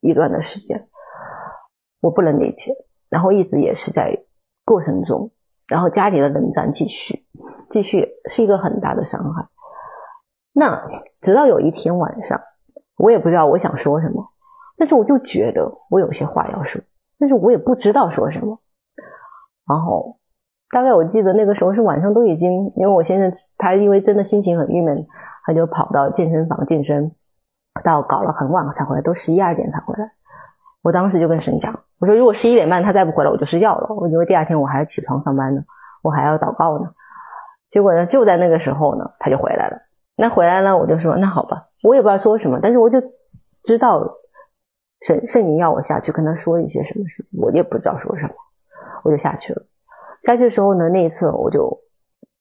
[0.00, 0.88] 一段的时间，
[2.00, 2.74] 我不能理解，
[3.08, 4.24] 然后一直也是在
[4.64, 5.30] 过程中，
[5.68, 7.24] 然后家里的冷战继续
[7.70, 9.46] 继续是一个很大的伤害。
[10.52, 10.88] 那
[11.20, 12.40] 直到有一天晚上，
[12.96, 14.32] 我也不知道我想说什么，
[14.76, 16.82] 但是我就觉得我有些话要说，
[17.20, 18.58] 但是我也不知道说什么。
[19.68, 20.18] 然后
[20.68, 25.06] 大概我记得那个时候是晚上，都已经因为我先生他因为真的心情很郁闷，
[25.44, 27.12] 他就跑到健身房健身，
[27.84, 30.12] 到搞了很晚才回来，都十一二点才回来。
[30.82, 33.94] 我当时就跟神讲，我说如果十一点半他再不回来，我就睡觉了。
[33.94, 35.64] 我因为第二天我还要起床上班呢，
[36.02, 36.90] 我还要祷告呢。
[37.68, 39.78] 结果呢，就在那个时候呢，他就回来了。
[40.16, 43.02] 那回来了，我就说那好吧，我也不知道说什么，但是我就
[43.62, 44.16] 知道
[45.00, 48.34] 圣圣灵要我下去跟他说一些什么事情，我也不知道说什么，
[49.02, 49.66] 我就下去了。
[50.22, 51.80] 下去的时候呢，那一次我就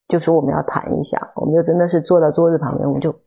[0.07, 3.19] 就说我们要谈一下，我们就真的是坐到桌子旁边，我就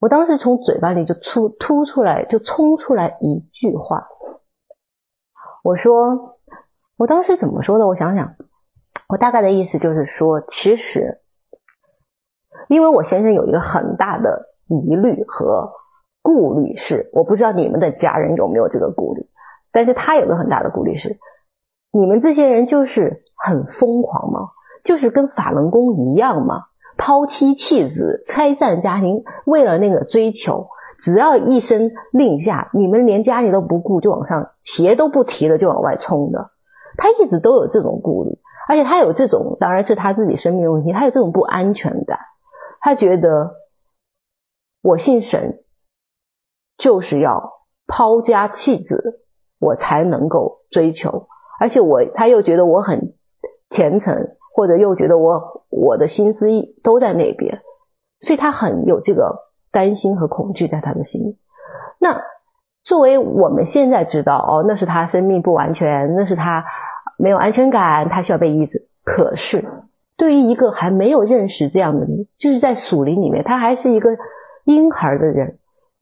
[0.00, 4.08] 我当时从嘴巴里就出突出来，就冲出来一句话，
[5.62, 6.38] 我说
[6.96, 7.86] 我当时怎么说的？
[7.86, 8.36] 我想想，
[9.08, 11.18] 我大概的意思就是说，其实。
[12.68, 15.72] 因为我先生有一个很大的疑虑和
[16.22, 19.28] 顾虑，是我不知道你们的家人有没有这个顾虑，
[19.72, 21.18] 但是他有个很大的顾虑是，
[21.90, 24.50] 你们这些人就是很疯狂吗？
[24.82, 26.64] 就是跟法轮功一样嘛？
[26.96, 30.68] 抛妻弃子、拆散家庭，为了那个追求，
[31.00, 36.50] 只要一声令下，你们连家里都不顾就往上，鞋都不提了就往外冲的。
[36.96, 42.18] 他一直都有这种顾虑，而且他有这种，当然是他自己生命问题，他有这种不安全感。
[42.80, 43.54] 他觉得
[44.82, 45.62] 我信神，
[46.76, 47.52] 就是要
[47.86, 49.22] 抛家弃子，
[49.58, 53.14] 我才能够追求，而且我他又觉得我很
[53.70, 56.46] 虔诚，或者又觉得我我的心思
[56.82, 57.62] 都在那边，
[58.20, 59.38] 所以他很有这个
[59.70, 61.38] 担心和恐惧在他的心里。
[61.98, 62.22] 那
[62.82, 66.64] 作为我们现在知道，哦，那是他生命不完全，那是他
[67.16, 68.88] 没有安全感，他需要被医治。
[69.04, 69.64] 可是
[70.16, 74.16] 对于一个还没有认识这样的人，就是在属灵里面，他还是一个
[74.64, 75.58] 婴孩的人，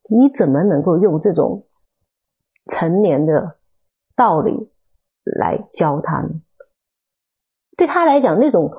[0.08, 1.64] 你怎么能够用这种
[2.66, 3.56] 成年的
[4.16, 4.70] 道理
[5.24, 6.30] 来教他呢？
[7.80, 8.72] 对他来讲，那种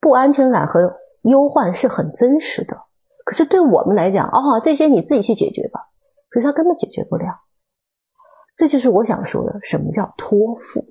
[0.00, 2.82] 不安全感和忧患是很真实的。
[3.24, 5.88] 可是对我们来讲，哦，这些你自己去解决吧。
[6.30, 7.40] 可是他根本解决不了。
[8.56, 10.84] 这就是我想说的，什么叫托付？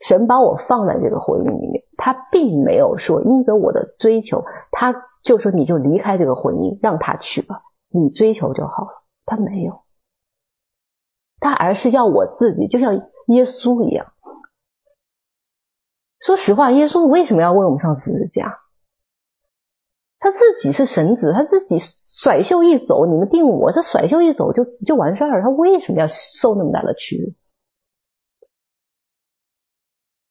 [0.00, 9.04] 神把我放在这个婚姻里面，他并没有说因着我的追求，他就说你就离开这个婚姻，让他去吧，你追求就好了。
[9.24, 9.84] 他没有，
[11.38, 12.94] 他而是要我自己，就像
[13.28, 14.11] 耶稣一样。
[16.22, 18.60] 说实话，耶稣为什么要为我们上十字架？
[20.20, 25.42] 他自己是神子，他自己甩袖一走，你们定我，他甩袖一走就就完事儿了。
[25.42, 27.32] 他为什么要受那么大的屈辱？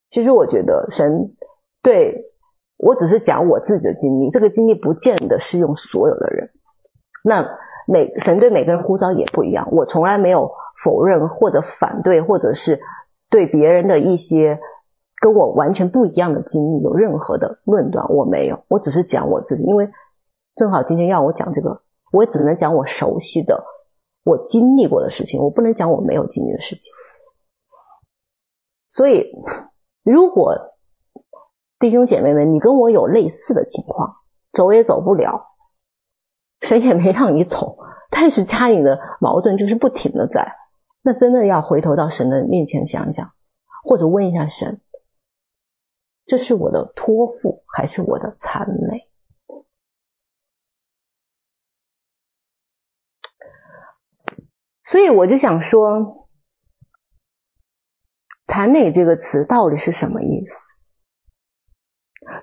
[0.09, 1.35] 其实我觉得神
[1.81, 2.31] 对
[2.77, 6.51] 我只是讲我自己的经历，这个经历不见得适用所有的人。
[7.21, 12.79] 那每神对每个人呼召也不一样，我从来没有否认或者反对，或者是
[13.29, 14.61] 对别人的一些。
[15.21, 19.91] 跟我完全不一样的经历有任何的论断，我没有，我只是讲我自己，因为
[20.55, 23.63] 正好今天要我讲这个，我也只能讲我熟悉的、
[24.23, 26.91] 我经历过的事情，我不能讲我没有经历的事情。
[28.87, 29.31] 所以，
[30.03, 30.73] 如果
[31.77, 34.15] 弟兄姐妹们，你跟我有类似的情况，
[34.51, 35.51] 走也走不了，
[36.61, 37.77] 神也没让你走，
[38.09, 40.55] 但是家里的矛盾就是不停的在，
[41.03, 43.29] 那真的要回头到神的面前想想，
[43.83, 44.81] 或者问一下神。
[46.25, 49.09] 这是我的托付还是我的残累？
[54.85, 56.27] 所以我就想说
[58.45, 60.67] ，“残累”这个词到底是什么意思？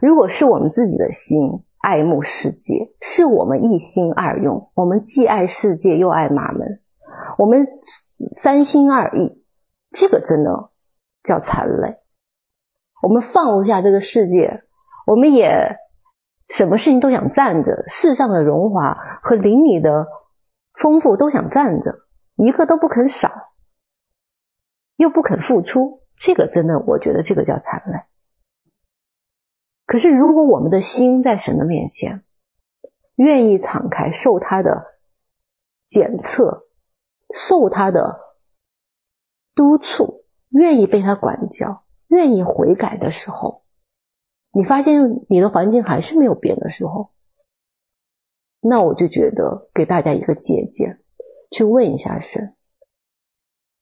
[0.01, 6.83] 如果是我们自己的心爱慕世界，是我们一心二用，我们既爱世界又爱玛门，
[7.37, 7.67] 我们
[8.33, 9.45] 三心二意，
[9.91, 10.71] 这个真的
[11.23, 12.01] 叫残累。
[13.02, 14.62] 我们放不下这个世界，
[15.06, 15.76] 我们也
[16.48, 20.08] 什么事情都想占着，世上的荣华和邻里的
[20.74, 22.00] 丰富都想占着，
[22.37, 23.30] 一个都不肯少，
[24.96, 28.00] 又不肯付出，这个真的，我觉得这个叫残累。
[29.87, 32.24] 可是如果我们的心在神的面前，
[33.14, 34.87] 愿意敞开，受他的
[35.87, 36.66] 检测，
[37.32, 38.20] 受他的
[39.54, 41.84] 督促，愿意被他管教。
[42.09, 43.62] 愿意悔改的时候，
[44.51, 47.11] 你发现你的环境还是没有变的时候，
[48.61, 51.01] 那我就觉得给大家一个借鉴，
[51.51, 52.57] 去问一下神，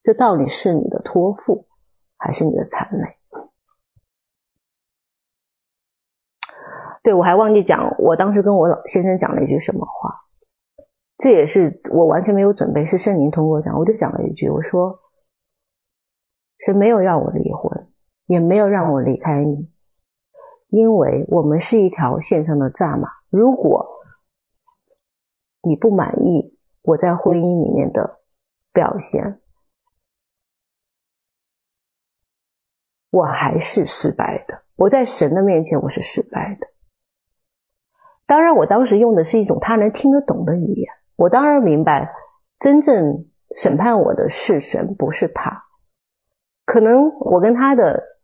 [0.02, 1.66] 这到底是你的托付
[2.16, 3.16] 还是你的残累？
[7.02, 10.24] 对，我还忘记讲，我当时跟我老先生讲了一句什么话，
[11.16, 14.98] 这也是我完全没有准备，是圣灵通过讲，我就讲了一句，我说
[16.58, 17.65] 神没有让我离婚。
[18.26, 19.70] 也没有让我离开你，
[20.68, 23.08] 因为我们是一条线上的蚱蜢。
[23.30, 24.00] 如果
[25.62, 28.18] 你不满意我在婚姻里面的
[28.72, 29.40] 表现，
[33.10, 34.62] 我还是失败的。
[34.74, 36.66] 我在神的面前我是失败的。
[38.26, 40.92] 当然，我当时用的是一种他能听得懂的语言。
[41.14, 42.12] 我当然明白，
[42.58, 45.62] 真正审判我的是神，不是他。
[46.64, 48.15] 可能我跟他的。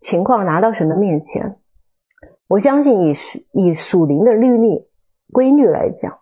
[0.00, 1.60] 情况拿到神的面前，
[2.48, 3.12] 我相信以
[3.52, 4.88] 以属灵的律例
[5.30, 6.18] 规律来讲，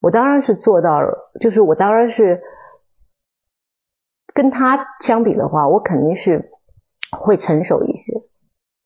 [0.00, 2.42] 我当然是做到了，就是我当然是
[4.32, 6.50] 跟他相比的话，我肯定是
[7.10, 8.22] 会成熟一些，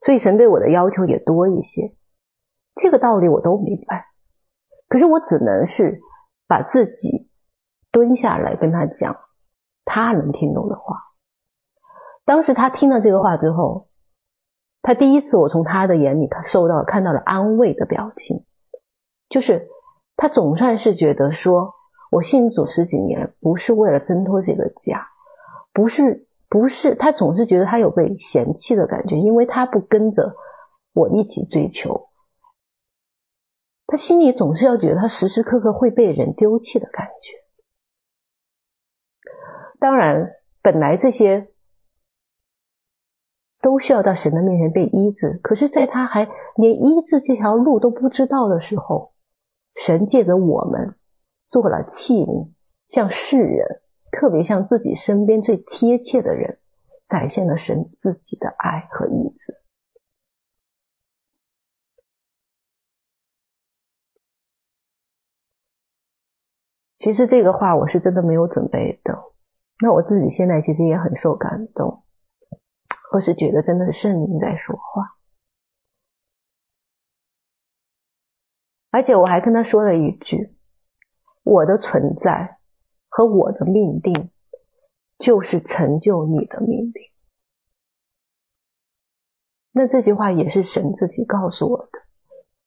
[0.01, 1.95] 所以神对我的要求也多一些，
[2.75, 4.07] 这个道理我都明白。
[4.89, 6.01] 可是我只能是
[6.47, 7.31] 把自己
[7.93, 9.19] 蹲下来跟他讲，
[9.85, 11.14] 他能听懂的话。
[12.25, 13.89] 当时他听了这个话之后，
[14.83, 18.45] 他第一次我从他的眼里他受到看到了安慰的表情，
[19.29, 19.69] 就是
[20.17, 21.75] 他总算是觉得说，
[22.11, 25.09] 我信主十几年，不是为了挣脱这个家，
[25.73, 30.35] 不是不是，他总是觉得他有被嫌弃的感觉，因为他不跟着
[30.93, 32.09] 我一起追求，
[33.87, 37.45] 他心里总是要觉得他时时刻刻会被人丢弃的感觉。
[39.79, 41.49] 当然，本来这些
[43.65, 49.15] 都需要到神的面前被医治，可是，在他还连医治这条路都不知道的时候，
[49.75, 50.97] 神借着我们
[51.47, 52.51] 做了器皿，
[52.89, 53.81] 向世人，
[54.13, 56.59] 特别向自己身边最贴切的人，
[57.09, 59.55] 展现了神自己的爱和医治。
[66.99, 69.23] 其实这个话我是真的没有准备的。
[69.83, 72.03] 那我自己现在其实也很受感动，
[73.15, 75.15] 或是觉得真的是圣灵在说话，
[78.91, 80.53] 而且我还跟他说了一句
[81.45, 82.59] ：“我的存在
[83.09, 84.33] 和我的命定，
[85.17, 87.03] 就是成就你的命定。”
[89.71, 92.01] 那这句话也是神自己告诉我的，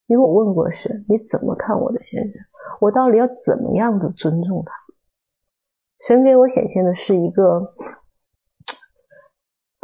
[0.05, 2.41] 因为我问过神：“你怎么看我的先生？
[2.79, 4.71] 我到底要怎么样的尊重他？”
[6.07, 7.75] 神给我显现的是一个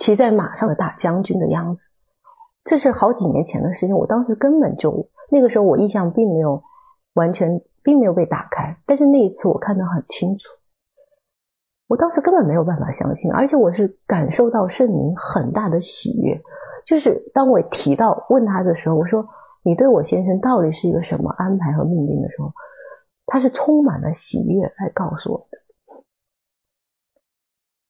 [0.04, 1.82] 骑在马上的大将军的样子，
[2.66, 3.96] 这是好几年前的事情。
[3.96, 6.62] 我当时根本就那个时候，我印象并没有
[7.14, 8.82] 完全，并没有被打开。
[8.86, 10.44] 但是那一次我看得很清楚，
[11.88, 16.42] 我当时根本没有办法相信，而且我是感受到圣灵很大的喜悦。
[16.86, 19.30] 就是当我提到问他的时候，我说
[19.64, 22.52] ：“你对我先生到底是一个什么安排和命令的时候，
[23.26, 26.04] 他是充满了喜悦来告诉我的。”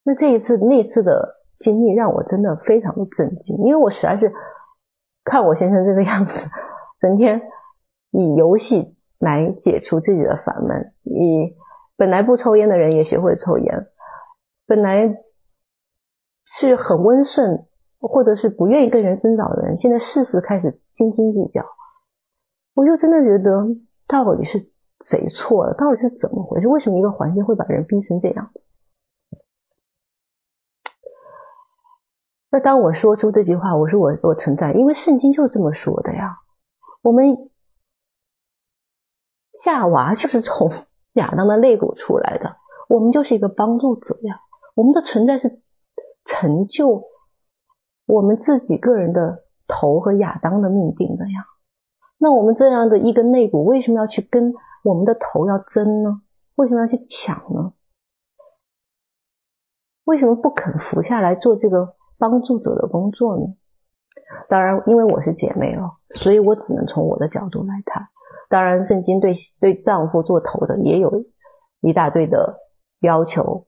[0.06, 4.34] 那这一次那次的经历让我真的非常的震惊，因为我实在是
[5.24, 6.34] 看我先生这个样子，
[7.00, 7.42] 整天
[8.12, 11.56] 以游戏来解除自己的烦闷，以
[11.96, 13.88] 本来不抽烟的人也学会抽烟，
[14.68, 15.16] 本来
[16.46, 17.66] 是很温顺
[18.00, 21.66] 或者是不愿意跟人争吵的人，现在事事开始斤斤计较，
[22.76, 23.68] 我就真的觉得
[24.06, 25.74] 到底是谁错了？
[25.76, 26.68] 到底是怎么回事？
[26.68, 28.52] 为什么一个环境会把人逼成这样？
[32.54, 36.38] 那当我说出这句话，我说我我存在，因为圣经就这么说的呀。
[37.02, 37.50] 我们
[39.56, 40.72] 夏娃就是从
[41.18, 44.40] 亚当的肋骨出来的，我们就是一个帮助者呀。
[44.76, 45.64] 我们的存在是
[46.26, 47.06] 成就
[48.06, 51.48] 我们自己个人的头和亚当的命定的呀。
[52.20, 56.22] 那我们这样的一根肋骨，为什么要去跟我们的头要争呢？
[56.54, 57.74] 为什么要去抢呢？
[60.04, 61.96] 为什么不肯服下来做这个？
[62.24, 63.54] 帮助者的工作呢？
[64.48, 68.08] 当然，因为我是姐妹哦，所以我只能从我的角度来谈。
[68.48, 71.26] 当然，圣经对对丈夫做头的也有
[71.82, 72.60] 一大堆的
[73.02, 73.68] 要求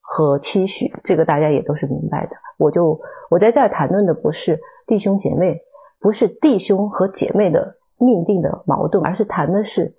[0.00, 2.36] 和期许，这个大家也都是明白的。
[2.58, 5.62] 我就我在这儿谈论的不是弟兄姐妹，
[5.98, 9.96] 不是弟兄和姐妹的命定的矛盾，而是谈的是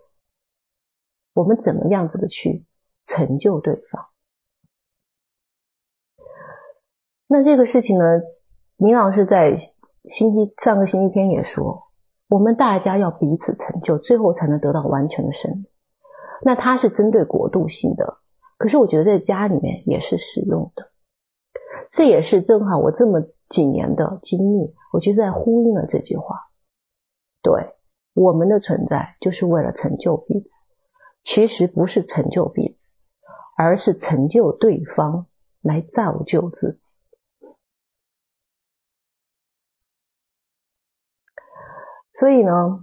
[1.33, 2.63] 我们怎么样子的去
[3.03, 4.05] 成就对方。
[7.29, 8.05] 那这个事情呢，
[8.77, 9.55] 明老师在
[10.05, 11.83] 星期上个星期天也说，
[12.29, 15.65] 我们大家要彼此成就，最后才能得到完全的胜利。
[16.41, 18.19] 那它是针对国度性的，
[18.57, 20.89] 可是我觉得在家里面也是适用的。
[21.91, 26.47] 这也是正好我这么几年的经历，我就在呼应了这句话。
[27.41, 27.73] 对，
[28.13, 30.49] 我们的存在就是为了成就彼此，
[31.21, 32.95] 其实不是成就彼此，
[33.57, 35.25] 而是成就对方，
[35.61, 36.96] 来造就自己。
[42.19, 42.79] 所以呢，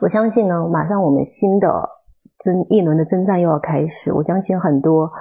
[0.00, 1.90] 我相信呢，马上我们新的
[2.38, 4.12] 征一轮的征战又要开始。
[4.12, 5.12] 我相信很多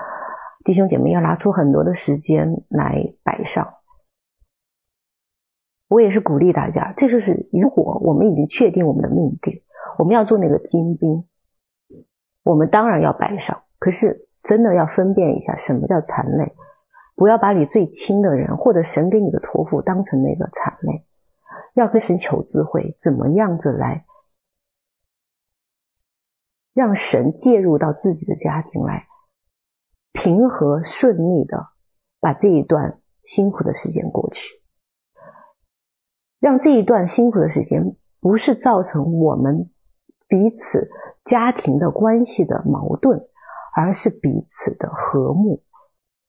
[0.64, 3.74] 弟兄姐妹要拿出很多的时间来摆上。
[5.88, 9.64] 我也是鼓励大家，这就是如果我们已经确定我们的命定，
[9.98, 11.26] 我们要做那个精兵，
[12.44, 13.64] 我们当然要摆上。
[13.80, 16.54] 可是真的要分辨一下什么叫残类，
[17.16, 21.06] 不要把你最亲的人或者神给你的托付当成那个残类。
[21.74, 24.06] 要跟神求智慧，怎么样子来
[26.74, 29.08] 让神介入到自己的家庭来，
[30.12, 31.70] 平和顺利的
[32.20, 34.62] 把这一段辛苦的时间过去，
[36.40, 39.70] 让这一段辛苦的时间不是造成我们
[40.28, 40.90] 彼此
[41.24, 43.28] 家庭的关系的矛盾，
[43.76, 45.64] 而是彼此的和睦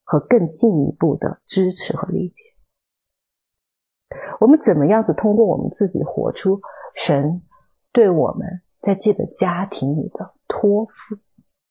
[0.05, 2.51] 和更进一步的支持和理解。
[4.40, 6.60] 我们怎么样子通过我们自己活出
[6.94, 7.42] 神
[7.92, 11.16] 对我们在这个家庭里的托付，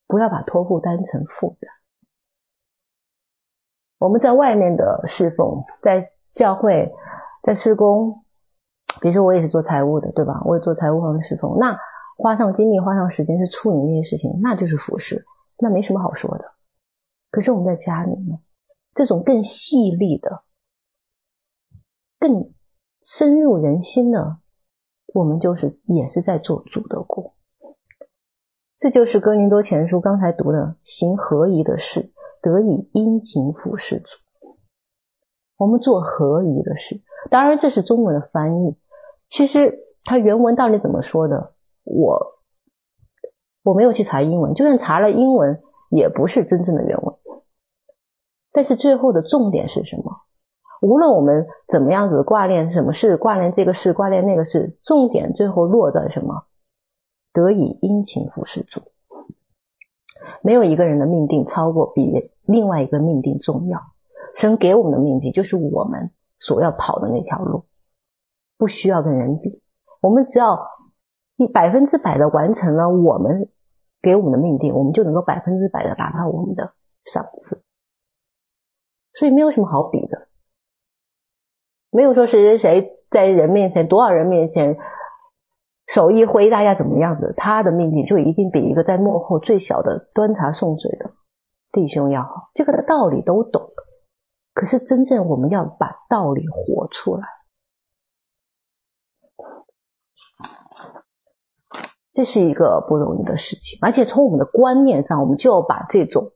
[0.08, 1.72] 不要把托付当成负担。
[4.00, 6.92] 我们在外面的侍奉，在教会，
[7.44, 8.24] 在施工，
[9.00, 10.42] 比如说我也是做财务的，对吧？
[10.46, 11.78] 我也做财务方面侍奉，那
[12.18, 15.26] 花上精力、花上时间去处理那些事情，那就是服事，
[15.58, 16.52] 那没什么好说的。
[17.30, 18.40] 可是我们在家里呢，
[18.94, 20.44] 这种更细腻的、
[22.22, 22.54] 更
[23.02, 24.38] 深入人心的，
[25.14, 27.34] 我们就是也是在做主的过。
[28.78, 32.14] 这就是哥林多前书刚才读的“行合宜的事”。
[32.44, 34.10] 得以殷勤服侍主，
[35.58, 37.04] 我们做合宜的事。
[37.30, 38.76] 当然，这是中文的翻译。
[39.28, 41.54] 其实它原文到底怎么说的，
[41.84, 42.42] 我
[43.62, 45.62] 我没有去查英文，就算查了英文，
[45.92, 47.16] 也不是真正的原文。
[48.52, 50.22] 但是最后的重点是什么？
[50.82, 56.46] 无论我们怎么样子挂念什么事，挂念这个事，挂念那个事，重点最后落在什么？
[57.32, 58.82] 得以殷勤服事主。
[60.42, 63.80] 没有一个人的命定超过比另外一个命定重要。
[64.36, 67.66] 神给我们的命定就是我们所要跑的那条路，
[68.58, 69.62] 不需要跟人比。
[70.02, 70.68] 我们只要
[71.36, 73.50] 你百分之百的完成了我们
[74.02, 76.74] 给我们的命定，我们就能够百分之百的达到我们的
[77.06, 77.62] 赏赐。
[79.14, 80.28] 所以没有什么好比的，
[81.92, 84.78] 没有说谁谁谁在人面前，多少人面前。
[85.88, 87.34] 手一挥，大家怎么样子？
[87.36, 91.12] 他的命运就一定比一个在幕后最小的端茶送水的
[91.74, 92.50] 弟兄要好。
[92.54, 93.74] 这个的道理都懂，
[94.54, 97.28] 可是真正我们要把道理活出来，
[102.14, 103.78] 这是一个不容易的事情。
[103.82, 106.32] 而且从我们的观念上，我们就要把这种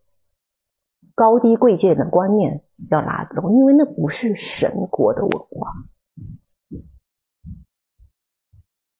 [1.14, 5.72] 高低贵贱的观念要拿走，因为那不是神国的文化。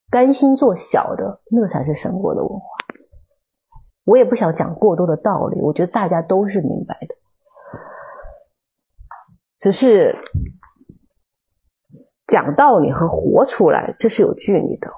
[0.10, 2.66] 甘心做小的，那才是神国的文化。
[4.06, 7.16] 我也不想讲过多的道理，我觉得大家都是明白的。
[9.58, 10.16] 只是
[12.28, 14.92] 讲道理和活出来，这是有距离的。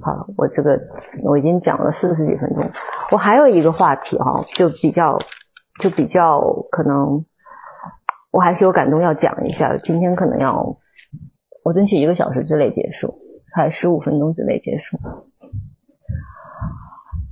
[0.00, 0.80] 好，我这个
[1.22, 2.70] 我已经讲了四十几分钟，
[3.12, 5.18] 我还有一个话题哈，就比较
[5.80, 7.24] 就比较可能，
[8.30, 10.78] 我还是有感动要讲一下，今天可能要。
[11.64, 13.20] 我争取一个小时之内结束，
[13.54, 14.98] 还十五分钟之内结束。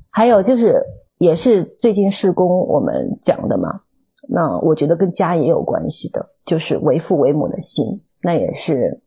[0.09, 0.85] 还有就是，
[1.19, 3.81] 也是最近试工我们讲的嘛，
[4.29, 9.03] 那我觉得跟家也有关系的，就是为父为母的心，那也是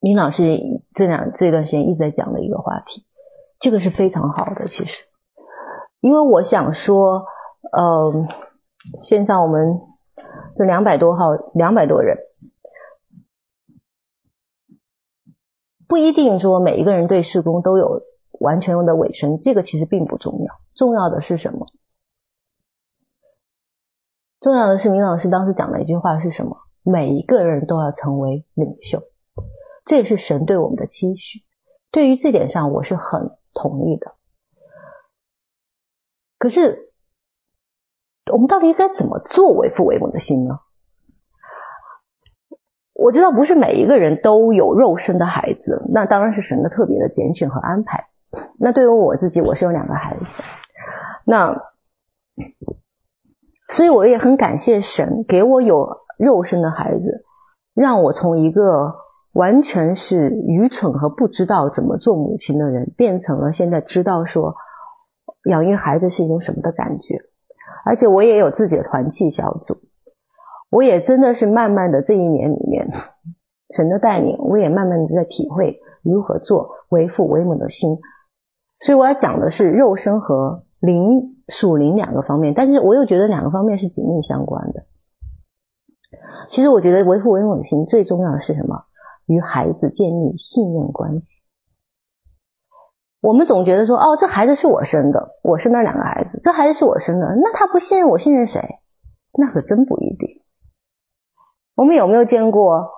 [0.00, 0.58] 明老师
[0.94, 3.04] 这两这段时间一直在讲的一个话题。
[3.58, 5.05] 这个是非常好的，其实，
[6.06, 7.26] 因为我想说，
[7.72, 8.28] 呃，
[9.02, 9.80] 线上我们
[10.54, 12.18] 这两百多号，两百多人。
[15.88, 18.02] 不一定说每一个人对事工都有
[18.38, 20.54] 完全用的尾声，这个其实并不重要。
[20.76, 21.66] 重要的是什么？
[24.38, 26.58] 重要的是明老师当时讲的一句话是什么？
[26.84, 29.02] 每一个人都要成为领袖，
[29.84, 31.40] 这也是神对我们的期许。
[31.90, 34.15] 对于这点上，我是很同意的。
[36.38, 36.90] 可是，
[38.30, 40.60] 我们到底该怎么做为父为母的心呢？
[42.92, 48.08] 我知道不是每一个人都有肉身的孩子，那当然是神的特别的拣选和安排。
[48.58, 50.24] 那对于我自己，我是有两个孩子，
[51.24, 51.62] 那
[53.68, 57.24] 所以我也很感谢神给我有肉身的孩子，
[57.74, 58.96] 让我从一个
[59.32, 64.56] 完全是愚蠢和不知道怎么做母亲的人，变成了现在知道说
[65.46, 67.20] 养育孩子是一种什么的感觉，
[67.84, 69.78] 而且我也有自己的团契小组。
[70.70, 72.90] 我也真的是慢慢的这一年里面，
[73.70, 77.98] 神的带领，我也慢慢的在体会如何做为父为母的心。
[78.80, 84.84] 所以我要讲的是肉身和灵属灵两个方面，但是我又觉得两个方面是紧密相关的。
[86.50, 88.84] 其实我觉得为父为母的心最重要的是什么？
[89.26, 91.26] 与孩子建立信任关系。
[93.26, 98.78] 我们总觉得说，哦，这孩子是我生的，我生了两个孩子，这孩子是我生的，那他不信任我，信任谁？
[99.36, 100.44] 那可真不一定。
[101.74, 102.88] 我们有没有见过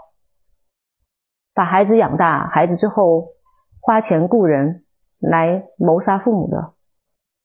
[1.55, 3.29] 把孩子养大，孩子之后
[3.81, 4.85] 花钱雇人
[5.19, 6.75] 来谋杀父母的？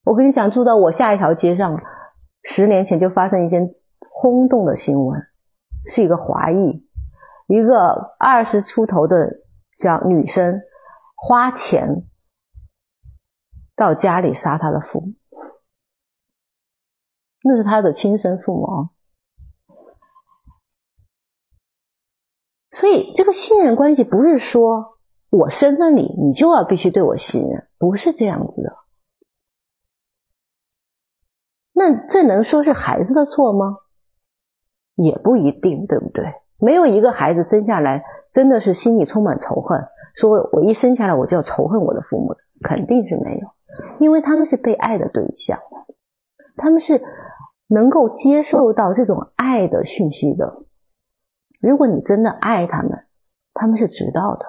[0.04, 1.80] 我跟你讲，住到我下一条街上，
[2.44, 3.76] 十年前就发生一件
[4.12, 5.22] 轰动的新闻，
[5.88, 6.86] 是一个华裔，
[7.48, 9.38] 一个二十出头的
[9.72, 10.60] 小女生
[11.16, 12.04] 花钱
[13.76, 15.14] 到家里杀他的父母，
[17.44, 18.90] 那是他的亲生父母。
[22.72, 24.98] 所以，这个信任关系不是说
[25.30, 28.76] 我生了你，你就要必须对我信任，不是这样子的。
[31.72, 33.78] 那这能说是孩子的错吗？
[34.96, 36.34] 也不一定，对不对？
[36.58, 43.48] 没有一个孩子生下来真的是心里充满仇恨，说我一生下来我就要仇恨我的父母，肯定是没有，
[44.00, 45.60] 因为他们是被爱的对象，
[46.58, 47.04] 他们是
[47.68, 50.64] 能够接受到这种爱的讯息的。
[51.62, 53.06] 如果你真的爱他们，
[53.54, 54.46] 他们是知道的。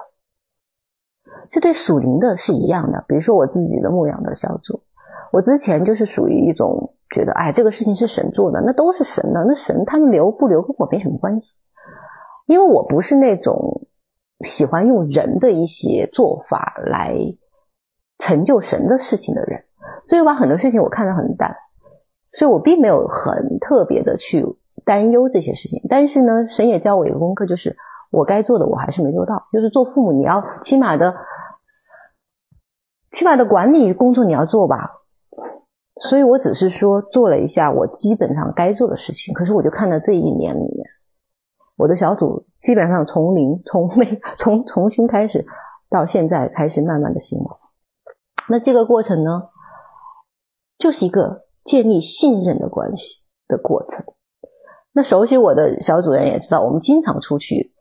[1.49, 4.83] 这对属灵的是一样的，比如说我自己的牧养的小组，
[5.31, 6.91] 我之前就是属于一种。
[7.13, 11.55] 觉得哎，这个事情是神做的，那都是神的，那神他们留不留跟我没什么关系，
[12.47, 13.87] 因为我不是那种
[14.43, 17.15] 喜欢用人的一些做法来
[18.17, 19.65] 成就神的事情的人，
[20.05, 21.55] 所以我把很多事情我看得很淡，
[22.31, 24.45] 所以我并没有很特别的去
[24.85, 25.81] 担忧这些事情。
[25.89, 27.75] 但是呢，神也教我一个功课，就是
[28.11, 31.17] 我该做的我还是没做到，就是做父母你要起码的
[33.11, 35.01] 起码的管理工作你要做吧。
[35.97, 40.87] 所以我只是说做了一下我基本上该做的事情，可是我就看到这一年里面，
[41.77, 45.45] 我的小组基本上从零从没从重新开始
[45.89, 47.59] 到现在开始慢慢的兴旺。
[48.49, 49.49] 那这个过程呢，
[50.77, 54.05] 就是一个建立信任的关系的过程。
[54.91, 57.73] 那熟悉我的小组人也知道，我们经常出去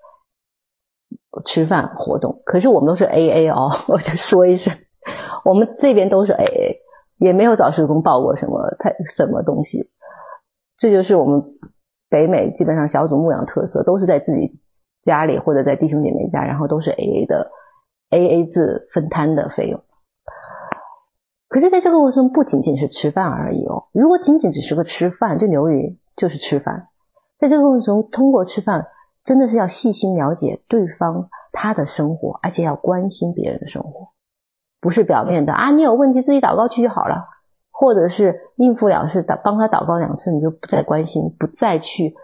[1.45, 4.77] 吃饭活动，可是我们都是 AA 哦， 我就说一声，
[5.45, 6.83] 我们这边都是 AA。
[7.17, 9.89] 也没有找事工报过什么太什么东西，
[10.77, 11.45] 这就是我们
[12.11, 14.61] 北美基本上小组牧养特色，都是在自己
[15.05, 17.53] 家里或者在弟兄姐妹家，然后都是 AA 的
[18.11, 19.81] AA 制分摊的费用。
[21.55, 23.85] 可是在这个过程中，不仅仅是吃饭而已哦。
[23.93, 26.89] 如果仅仅只是个吃饭，就牛鱼就是吃饭。
[27.39, 28.89] 在这个过程中，通过吃饭，
[29.23, 34.09] 真的是要细心了解对方他的生活，而且要关心别人的生活。
[34.81, 37.29] 不是表面的啊，你有问题自己祷告去就好了，
[37.71, 42.17] 或者是应付了事，帮他祷告两次，你就不再关心，不再去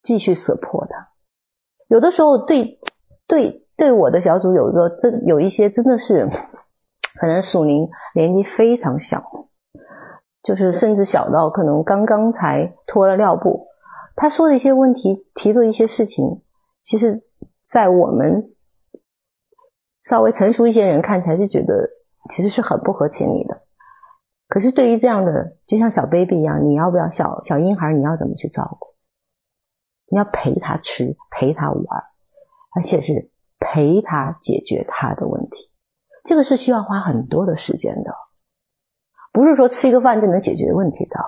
[0.00, 1.08] 继续舍破他。
[1.88, 2.78] 有的时候对
[3.26, 6.30] 对对，我的小组有一个真有一些真的是
[7.20, 9.48] 可能属灵年纪非常小，
[10.42, 13.68] 就是甚至小到可能刚刚才脱了尿布，
[14.16, 16.42] 他说的一些问题，提的一些事情，
[16.82, 17.22] 其实，
[17.66, 18.50] 在我们。
[20.06, 21.88] 稍微成熟一些人看起来就觉得
[22.28, 23.62] 其实是很不合情理的，
[24.48, 27.94] 可是对于这样的，就像小 baby 一样，你要不要小小婴孩？
[27.94, 28.88] 你要怎么去照顾？
[30.10, 32.04] 你要陪他吃，陪他玩，
[32.76, 35.70] 而且是陪他解决他的问题。
[36.24, 38.14] 这个是需要花很多的时间的，
[39.32, 41.20] 不是说吃一个饭就能解决问题的，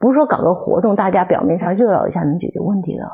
[0.00, 3.04] 不是说搞个活动大家表面上热闹一下能解决问题的。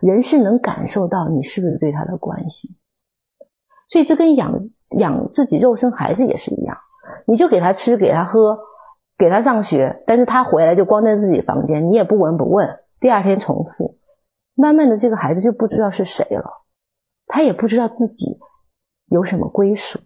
[0.00, 2.74] 人是能感受到你是不是对他的关心。
[3.88, 6.78] 所以这跟养养自己肉身孩子也是一样，
[7.26, 8.60] 你就给他吃，给他喝，
[9.18, 13.98] 给他上学，但是他回来就光在自己房间，你也不闻不问，第二天重复，
[14.54, 16.62] 慢慢的这个孩子就不知道是谁了，
[17.26, 18.38] 他也不知道自己
[19.10, 19.98] 有什么归属。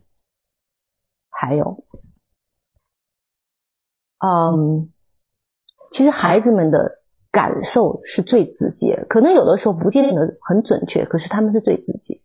[1.45, 1.85] 还有，
[4.19, 4.91] 嗯，
[5.91, 12.23] 其实孩子们的感受是最直接，可能有的时候不见得很准确，可是他们是最直接。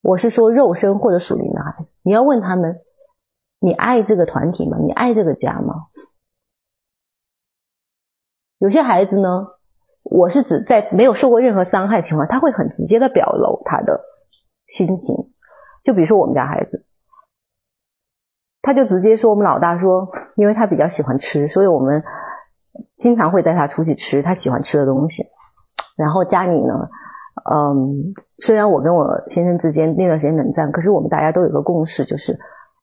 [0.00, 2.80] 我是说肉身或者属灵的孩子，你要问他们，
[3.58, 4.78] 你爱这个团体吗？
[4.78, 5.86] 你爱这个家吗？
[8.58, 9.48] 有些孩子呢，
[10.02, 14.04] 我是指在没有受过任何伤害情况，他会很直接的表露他的
[14.66, 15.32] 心情。
[15.84, 16.86] 就比如说我们家孩子，
[18.60, 22.02] 他就直接说，我们老大说，因为他比较喜欢吃，所以我们
[22.96, 25.26] 经常会带他出去吃他喜欢吃的东西。
[25.96, 26.90] 然后家里呢，
[27.50, 32.38] 嗯，虽然我跟我先生之间那段时间冷战，可是我们大家都有个共识，就是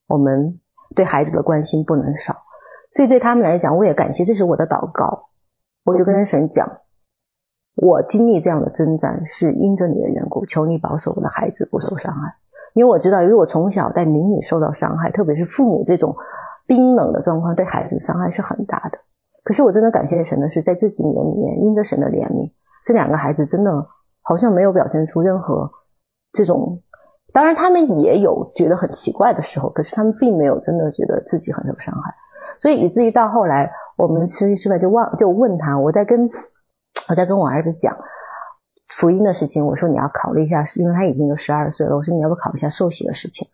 [0.08, 0.60] 我们
[0.96, 2.44] 对孩子的关心不能少。
[2.92, 5.30] 所以对他们来讲，我也感谢，这是我的祷告。
[5.84, 6.80] 我就跟神讲，
[7.76, 12.38] 我经历这样的征战是因着你的缘故，求你保守我的孩子不受伤害。
[12.76, 16.16] 因为我知道，如果从小在邻里受到伤害，特别是父母这种
[16.68, 19.00] 冰冷的状况，对孩子伤害是很大的。
[19.44, 22.52] 可是我真的感谢神的是，在这几年里面，因着神的怜悯，
[22.86, 23.88] 这两个孩子真的。
[24.28, 25.70] 好像没有表现出任何
[26.32, 26.82] 这种，
[27.32, 32.16] 当然他们也有觉得很奇怪的时候，可是他们并没有真的觉得自己很受伤害，
[32.58, 36.32] 所以以至于到后来我们吃一吃饭就忘就问他，我在跟
[37.08, 38.00] 我在跟我儿子讲
[38.88, 43.48] 福音的事情，我说你要考虑一下，因为他已经都十二岁了，我说你要不考虑一下受洗的事情？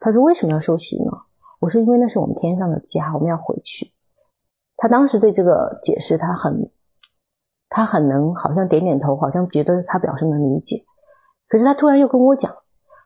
[0.00, 1.10] 他说为什么要受洗呢？
[1.60, 3.92] 我说因为那是我们天上的家，我们要回去。
[4.76, 6.70] 他当时对这个解释他很。
[7.74, 10.84] 他很能，好像点点头，好像觉得他表示能理解。
[11.48, 12.54] 可是他突然又跟我讲，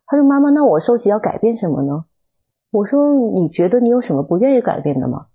[0.07, 2.05] 他说：“妈妈，那我受洗要改变什么呢？”
[2.73, 5.27] 我说：“你觉得你有什么不愿意改变的吗？”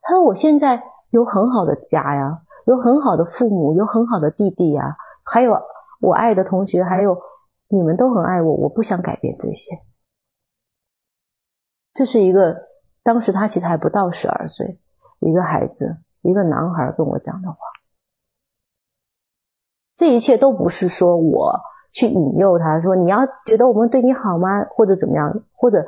[0.00, 5.52] 他说：“我现在有很好的家呀，有很好的父母，有很好的弟弟呀，还有
[5.98, 7.20] 我爱的同学，还有
[7.68, 9.82] 你们都很爱我，我不想改变这些。”
[11.94, 12.68] 这是一个
[13.02, 14.78] 当时他其实还不到十二岁，
[15.20, 17.58] 一个孩子，一个男孩跟我讲的话。
[19.94, 21.60] 这一切都不是说我。
[21.90, 24.66] 去引诱他说：“你要觉得我们对你好吗？
[24.66, 25.42] 或者怎么样？
[25.54, 25.86] 或者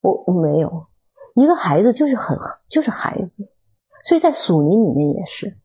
[0.00, 0.86] 我我没有
[1.34, 3.48] 一个孩子就是很就是孩子，
[4.04, 5.58] 所以在属灵里面也是，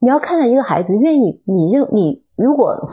[0.00, 2.90] 你要看到一个孩子愿意你认你如果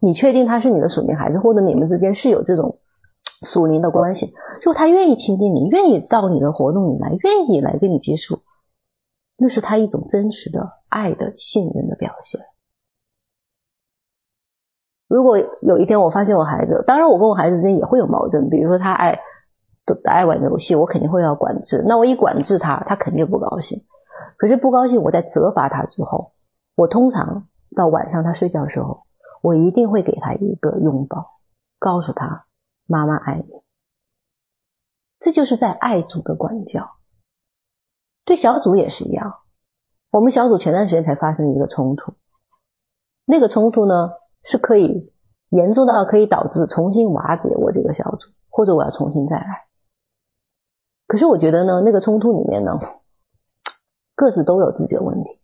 [0.00, 2.78] 你确定他是你的属灵孩子，或者你们之间是有这种
[3.42, 4.32] 属灵的关系，
[4.62, 8.40] 如果他愿意亲近你，愿意到你的活动里来，愿意来跟你接触，
[9.36, 12.40] 那是他一种真实的爱的信任的表现。”
[15.08, 19.20] 如果有一天我发现我孩子，当然我跟我孩子之间也会有矛盾，比如说他爱
[20.04, 21.82] 爱玩游戏，我肯定会要管制。
[21.86, 23.84] 那我一管制他，他肯定不高兴。
[24.36, 26.32] 可是不高兴，我在责罚他之后，
[26.78, 29.02] 我通常到晚上他睡觉的时候，
[29.42, 31.40] 我一定会给他一个拥抱，
[31.80, 32.46] 告诉他
[32.86, 33.62] 妈妈爱你。
[35.18, 36.92] 这就是在爱中的管教。
[38.24, 39.40] 对小组也是一样，
[40.12, 42.14] 我们小组前段时间才发生一个冲突，
[43.24, 44.12] 那个冲突呢，
[44.44, 45.12] 是可以
[45.48, 49.66] 严重到可以导致重新瓦解我这个小组，或者我要重新再来。
[51.08, 52.78] 可是我觉得呢，那个冲突里面呢，
[54.14, 55.37] 各自都有自己的问题，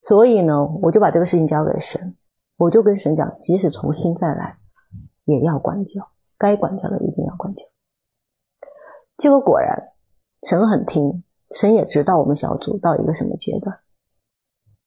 [0.00, 2.16] 所以呢，我就把这个事情交给神，
[2.56, 4.58] 我就跟神讲，即使重新再来，
[5.24, 7.64] 也要管教，该管教的一定要管教。
[9.16, 9.90] 结果果然，
[10.42, 13.80] 神很听，神也知道我们小组到一个什么阶段。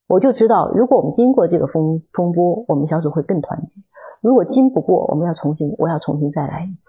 [0.08, 3.82] 我就知道，如果我们经过这个风风波，我们小组会更团结；
[4.22, 6.82] 如果经不过，我们要重新，我要重新再来一次。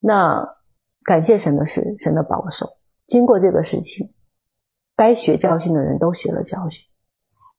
[0.00, 0.56] 那
[1.04, 2.76] 感谢神的是神的保守，
[3.06, 4.12] 经过这个事情，
[4.96, 6.82] 该学教训的人都学了教训，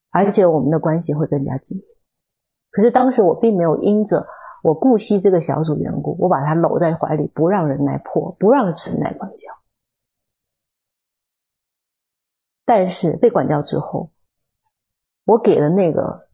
[0.09, 1.83] 而且我们的关系会更加紧密。
[2.71, 4.27] 可是当时我并没有因着
[4.63, 9.53] 我顾惜这个小组缘故，我把他搂在怀里，不让人来破，不让神来管教。
[12.65, 14.11] 但是被管教之后，
[15.25, 16.27] 我给了那个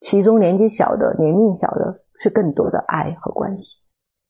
[0.00, 3.80] 其中年纪小的、年龄小的，是更多的爱和关系。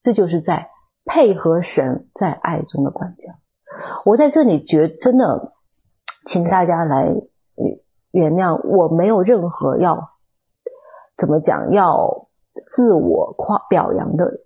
[0.00, 0.70] 这就是在
[1.04, 3.34] 配合神在爱中的管教。
[4.04, 5.54] 我在这里觉真的，
[6.28, 7.06] 请大家来
[8.10, 10.10] 原谅，我没有任何要
[11.16, 12.28] 怎么讲，要
[12.66, 14.40] 自我夸表扬的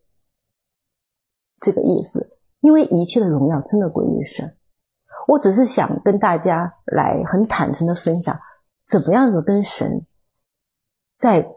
[1.58, 4.56] 这个意思，因为一切的荣耀真的归于神。
[5.26, 8.38] 我只是想跟大家来很坦诚的分享，
[8.86, 10.06] 怎么样子跟神
[11.18, 11.50] 在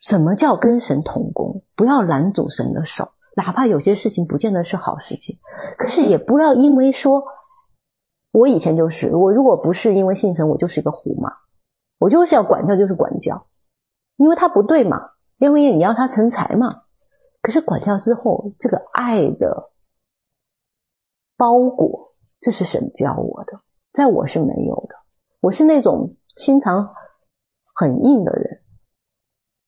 [0.00, 5.38] 什么叫跟神同工，不要拦阻神的手，哪怕有些事情不见得是好事情，
[5.76, 7.26] 可是也不要因为说，
[8.32, 11.34] 我以前就是我如果不是因为信神，我就是一个虎嘛，
[11.98, 13.46] 我就是要管教就是管教，
[14.16, 16.82] 因为他不对嘛，因为你要他成才嘛，
[17.40, 19.70] 可是管教之后，这个爱的
[21.36, 22.10] 包裹。
[22.44, 23.60] 这是神教我的，
[23.92, 24.96] 在我是没有的。
[25.40, 26.92] 我是那种心肠
[27.72, 28.62] 很硬的人，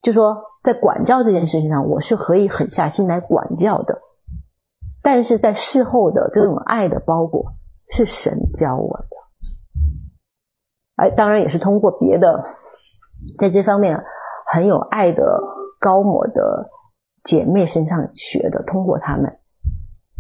[0.03, 4.01] 就说在管教这件事情上，我是可以狠下心来管教的。
[5.03, 7.53] 但是在事后的这种爱的包裹，
[7.91, 9.09] 是神教我的。
[10.97, 12.45] 哎，当然也是通过别的，
[13.39, 14.05] 在这方面
[14.47, 15.41] 很有爱的
[15.81, 16.71] 高模的
[17.23, 19.39] 姐妹身上学的，通过他们。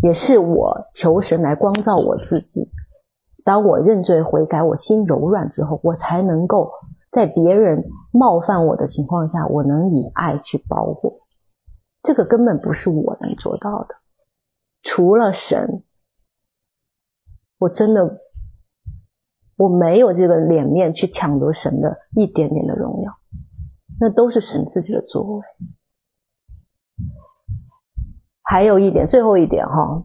[0.03, 2.71] 也是我求神来光照我自己。
[3.45, 6.73] 当我认罪悔改，我心柔软之后，我才能够
[7.11, 11.21] 在别人冒犯我的情况下，我能以爱去保护。
[12.03, 13.95] 这个根本不是我能做到的，
[14.83, 15.85] 除了神，
[17.65, 18.21] 我真的
[19.57, 23.17] 我没有这个脸面去抢夺神的一点点的荣耀，
[23.99, 25.47] 那都是神自己的作为。
[28.43, 30.05] 还有一点，最后一点哈，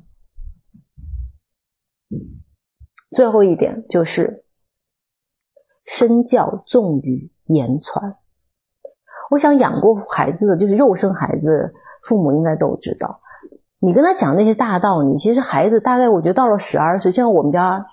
[3.12, 4.46] 最后一点就是
[5.86, 8.16] 身教重于言传。
[9.30, 11.74] 我想养过孩子的，就是肉生孩子，
[12.08, 13.20] 父母应该都知道。
[13.80, 17.88] 你跟他讲那些大道理，其实孩子大概我觉得到了十二岁，像我们家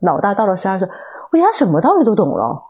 [0.00, 0.88] 老大到了十二岁，
[1.30, 2.64] 我觉得他什么道理都懂了。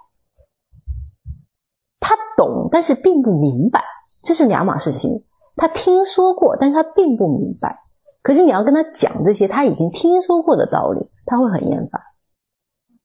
[2.01, 3.85] 他懂，但是并不明白，
[4.23, 5.25] 这是两码事情。
[5.57, 7.81] 他听说过，但是他并不明白。
[8.23, 12.03] 可是你要跟他讲这些他已经听说过的道理，他会很厌烦，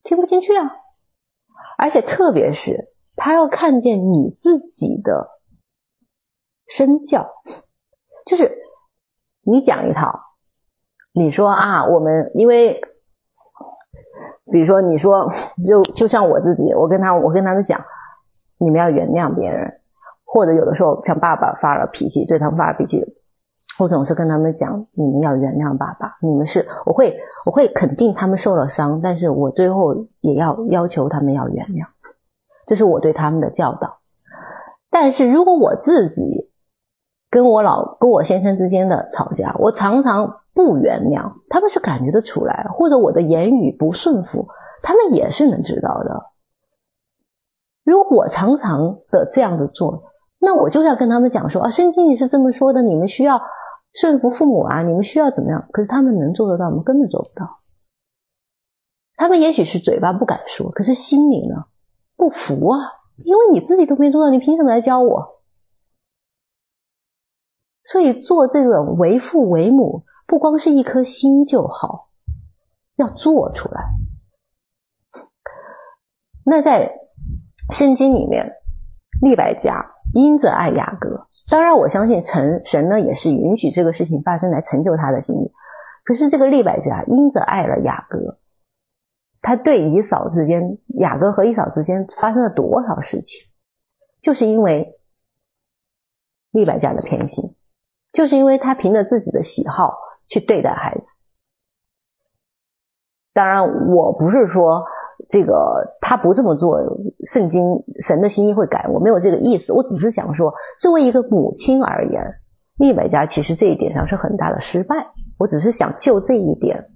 [0.04, 0.72] 听不进去啊。
[1.78, 5.30] 而且特别是他要看见你自己的
[6.68, 7.30] 身教，
[8.26, 8.63] 就是
[9.46, 10.22] 你讲一套，
[11.14, 12.82] 你说啊，我们因为，
[14.52, 15.32] 比如说你说，
[15.68, 17.84] 就就像我自己，我跟他我跟他们讲，
[18.58, 19.80] 你们要原谅别人，
[20.26, 23.06] 或者有的时候像爸爸发了脾气，对他们发了脾气。
[23.80, 26.18] 我总是跟他们讲，你们要原谅爸爸。
[26.22, 31.88] 你们是，我会，我会肯定他们受了伤，但是我最后也要要求他们要原谅，
[32.68, 33.98] 这是我对他们的教导。
[34.92, 36.52] 但是如果我自己
[37.34, 44.50] 跟我老跟我先生之间的吵架，我常常不原谅，他们是感觉得出来，或者我的言语不顺服，
[44.84, 46.26] 他们也是能知道的。
[47.84, 50.04] 如果我常常的这样子做，
[50.38, 53.42] 那我就要跟他们讲说啊，圣经里是这么说的，你们需要。
[53.96, 55.68] 顺服父母啊，你们需要怎么样？
[55.72, 56.82] 可是他们能做得到吗？
[56.84, 57.60] 根本做不到。
[59.16, 61.66] 他们也许是嘴巴不敢说，可是心里呢，
[62.18, 62.80] 不服啊，
[63.24, 65.33] 因为你自己都没做到，你凭什么来教我？
[67.84, 72.10] 所以做这个为父为母，不光是一颗心就好，
[72.96, 73.84] 要做出来。
[76.46, 76.96] 那在
[77.70, 78.56] 圣经里面，
[79.22, 79.92] 利百加。
[80.16, 85.52] 因着爱雅各，当然我相信神神呢也是允许这个事情发生来成就他的心意。
[86.04, 88.38] 可是这个利百加因着爱了雅各，
[89.42, 93.50] 他对以扫之间，雅各和以扫之间发生了多少事情？
[94.22, 95.00] 就是因为
[96.52, 97.53] 利百加的偏心，
[98.14, 99.98] 就是因为他凭着自己的喜好
[100.30, 101.04] 去对待孩子。
[103.34, 104.86] 当然，我不是说。
[105.30, 106.82] 这个他不这么做，
[107.24, 108.90] 圣经神的心意会改。
[108.90, 112.42] 我没有这个意思，我只是想说，作为一个母亲而言，
[112.76, 114.96] 利百加其实这一点上是很大的失败。
[115.38, 116.90] 我只是想就这一点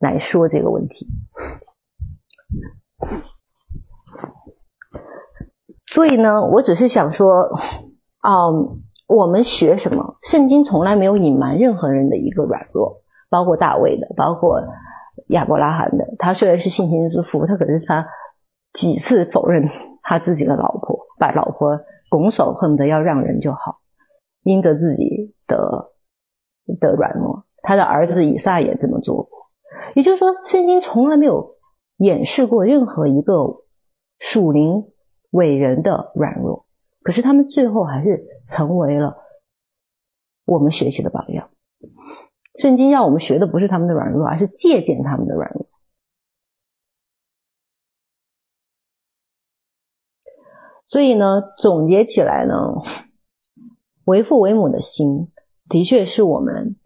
[0.00, 1.06] 来说这个问题。
[5.86, 7.56] 所以呢，我只是想说，
[8.20, 10.16] 嗯，我们学什么？
[10.22, 14.62] 圣经从来没有隐瞒任何人的一个软弱，包括大卫的，包括。
[15.28, 18.08] 亚伯拉罕的，他虽然是信心之父，他可是他
[18.72, 19.70] 几次否认
[20.02, 21.80] 他自己的老婆，把老婆
[22.10, 23.78] 拱手，恨不得要让人就好，
[24.42, 25.92] 因着自己的
[26.80, 29.50] 的软弱，他的儿子以撒也这么做过。
[29.94, 31.54] 也就是说，圣经从来没有
[31.96, 33.62] 掩饰过任何一个
[34.18, 34.88] 属灵
[35.30, 36.66] 伟人的软弱，
[37.02, 39.16] 可是他们最后还是成为了
[40.44, 41.50] 我们学习的榜样。
[42.56, 45.66] 圣经让我们学的不是他们的软弱，而是借鉴他们的软弱。
[50.86, 52.54] 所以呢，总结起来呢，
[54.04, 55.32] 为父为母的心，
[55.68, 56.76] 的确是我们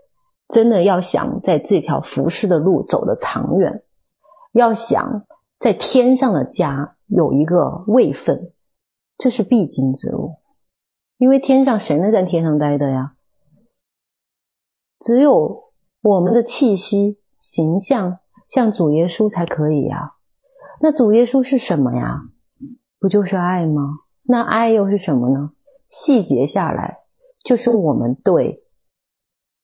[0.48, 3.82] 真的要想在这条服侍的路走得长远，
[4.52, 5.26] 要想
[5.58, 8.52] 在天上的家有一个位分，
[9.18, 10.36] 这是必经之路。
[11.18, 13.14] 因为天上谁能在天上待的呀？
[15.00, 20.14] 只有我们的气息、形象像主耶稣才可以呀。
[20.80, 22.22] 那主耶稣是什么呀？
[23.00, 23.98] 不就是爱吗？
[24.22, 25.50] 那爱又是什么呢？
[25.88, 26.98] 细节下来，
[27.44, 28.62] 就是我们对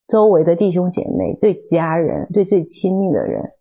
[0.08, 3.52] 周围的弟兄姐妹、对家人、对最亲密的人、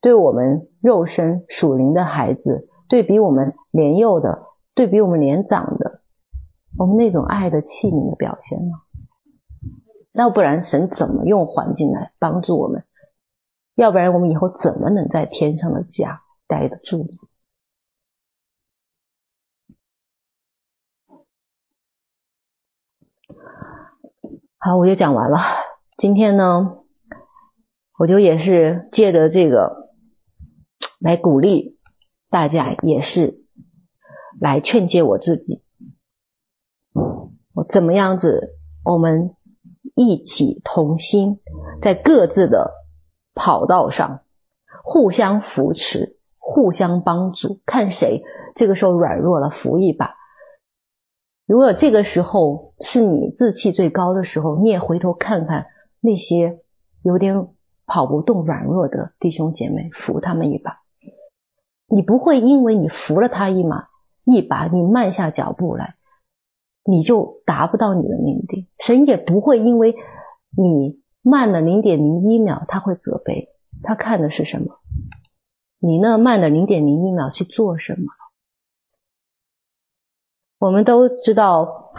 [0.00, 5.85] 对我们肉身属灵的孩子、对比我们年幼的、对比我们年长的，
[6.78, 8.74] 我们那种爱的器皿的表现呢？
[10.12, 12.84] 要不然神怎么用环境来帮助我们？
[13.74, 17.10] 要不然我们以后怎么能在天上的家待得住？
[24.56, 25.38] 好，我就讲完了。
[25.98, 26.78] 今天呢，
[27.98, 29.90] 我就也是借着这个
[30.98, 31.78] 来鼓励
[32.30, 33.44] 大家，也是
[34.40, 35.65] 来劝诫我自己。
[37.56, 38.56] 我怎么样子？
[38.84, 39.32] 我们。
[39.98, 41.40] 一起同心，
[41.80, 42.74] 在各自的
[43.34, 44.24] 跑道上
[44.82, 48.22] 互相扶持、互相帮助，看谁
[48.54, 50.16] 这个时候软弱了，扶一把。
[51.46, 55.68] 如果这个时候是你志气最高的时候，你也回头看看
[56.00, 56.60] 那些
[57.02, 57.48] 有点
[57.86, 60.82] 跑不动、软弱的弟兄姐妹，扶他们一把。
[61.86, 63.86] 你不会因为你扶了他一马
[64.24, 65.95] 一把，你慢下脚步来。
[66.86, 69.96] 你就达不到你的命定，神也不会因为
[70.56, 73.48] 你慢了零点零一秒，他会责备。
[73.82, 74.78] 他看的是什么？
[75.78, 78.06] 你那慢了零点零一秒去做什么？
[80.58, 81.92] 我们都知道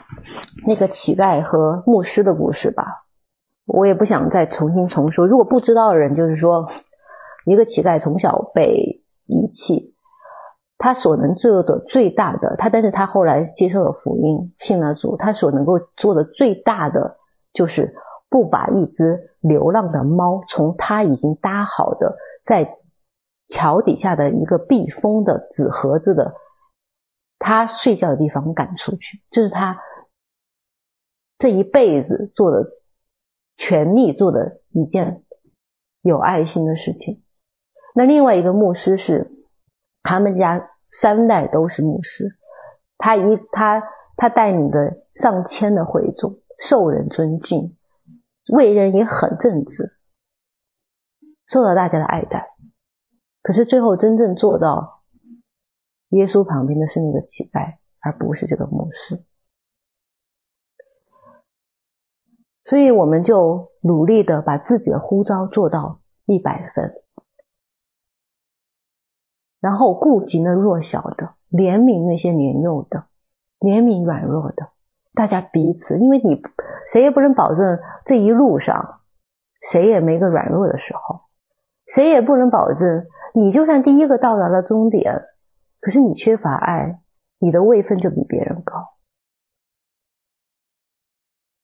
[0.66, 3.06] 那个乞丐和牧师的故事吧？
[3.66, 5.28] 我也不想再重新重说。
[5.28, 6.72] 如果不知道的人，就是说，
[7.46, 9.94] 一个乞丐从小被遗弃，
[10.80, 17.18] 他所能做的最大的，他但是他后来接受了福音，信了主，他所能够做的最大的
[17.52, 17.96] 就是
[18.30, 22.78] 不把一只流浪的猫从他已经搭好的在
[23.48, 26.36] 桥底下的一个密封的纸盒子的
[27.40, 29.82] 他睡觉的地方赶出去，这、就是他
[31.40, 32.70] 这一辈子做的
[33.56, 35.24] 全力做的一件
[36.04, 37.24] 有爱心的事情。
[37.96, 39.34] 那另外一个牧师是。
[40.08, 42.38] 他们家三代都是牧师，
[42.98, 43.84] 他一他
[44.16, 47.76] 他带领的上千的会众，受人尊敬，
[48.48, 49.98] 为人也很正直，
[51.46, 52.56] 受到大家的爱戴。
[53.42, 55.04] 可是最后真正做到
[56.12, 59.22] 耶稣旁边的是那个乞丐，而不是这个牧师。
[62.64, 66.94] 所以我们就努力的把自己的呼召做到一百分。
[69.60, 73.06] 然后顾及那弱小的，怜悯那些年幼的，
[73.60, 74.70] 怜悯软弱的，
[75.16, 76.42] 大家彼此，因为你
[76.86, 79.00] 谁也不能保证这一路上
[79.62, 81.22] 谁也没个软弱的时候，
[81.88, 85.26] 谁也不能保证你就算第一个到达了终点，
[85.80, 87.02] 可是你缺乏爱，
[87.40, 88.94] 你的位分就比别人高，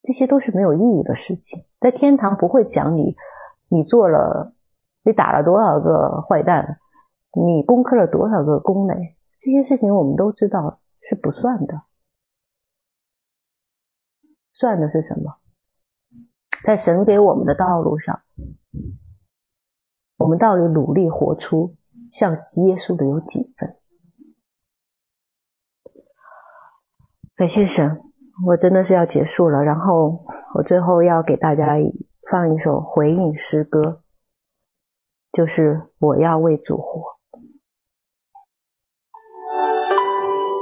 [0.02, 3.16] 这些都是没有意义的事情，在天堂不会讲你，
[3.70, 4.54] 你做了，
[5.04, 6.80] 你打了多少个坏蛋。
[7.34, 9.18] 你攻克了多少个宫垒？
[9.40, 11.82] 这些事情我们都知道是不算的，
[14.54, 15.38] 算的是什么？
[16.64, 18.22] 在神给我们的道路上，
[20.16, 21.76] 我们到底努力活出
[22.10, 23.78] 像耶稣的有几分？
[27.36, 28.00] 感谢神，
[28.46, 29.64] 我真的是要结束了。
[29.64, 30.24] 然后
[30.54, 31.74] 我最后要给大家
[32.30, 34.04] 放一首回应诗歌，
[35.34, 37.13] 就是我要为主活。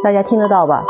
[0.03, 0.83] 大家听得到吧？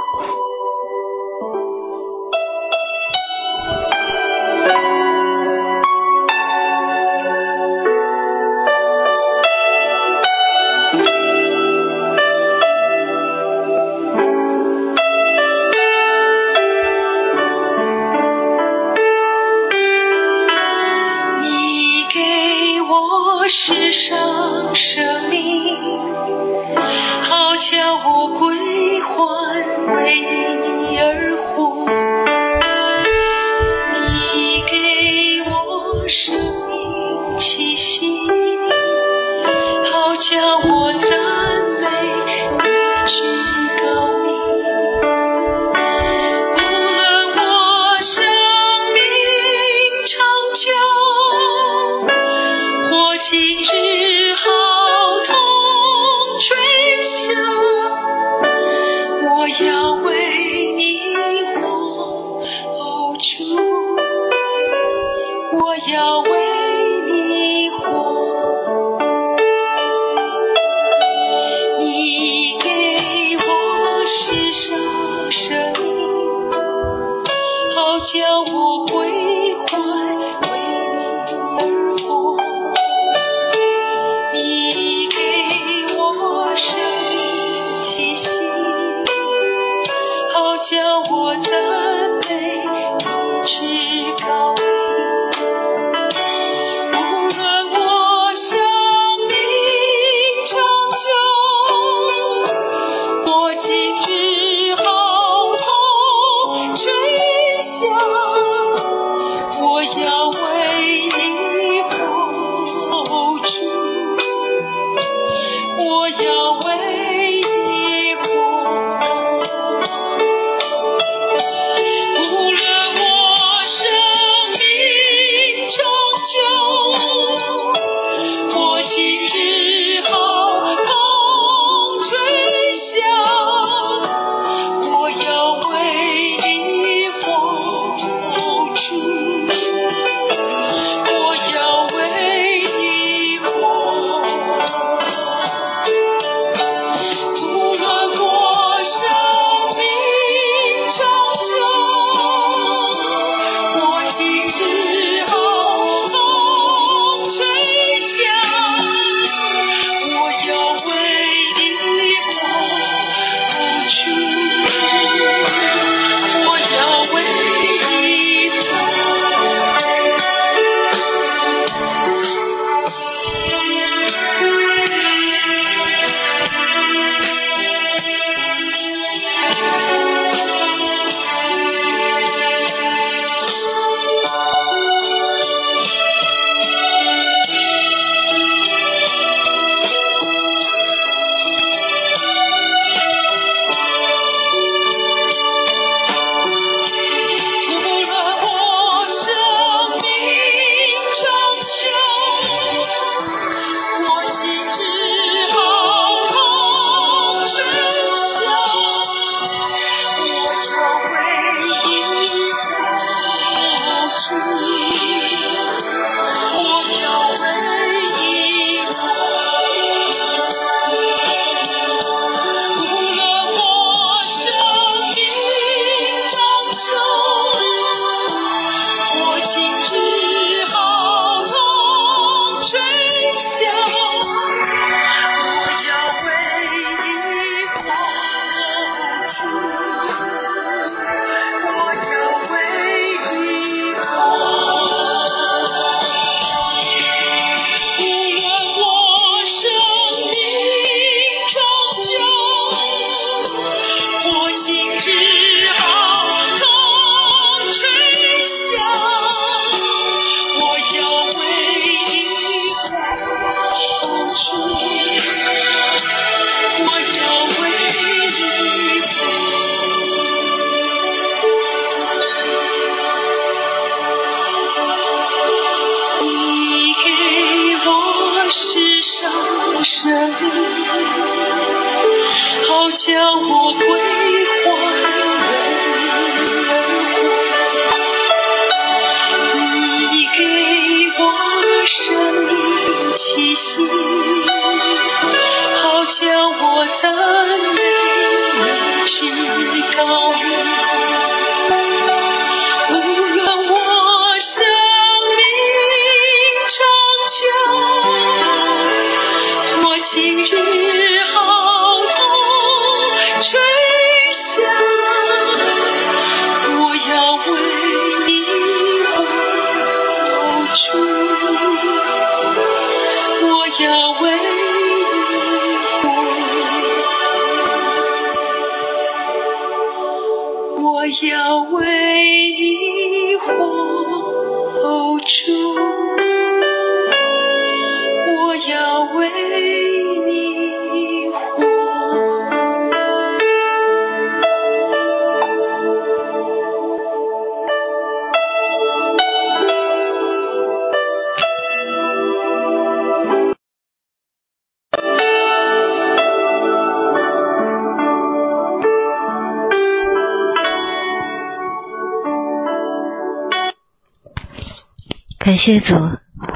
[365.63, 365.93] 谢主，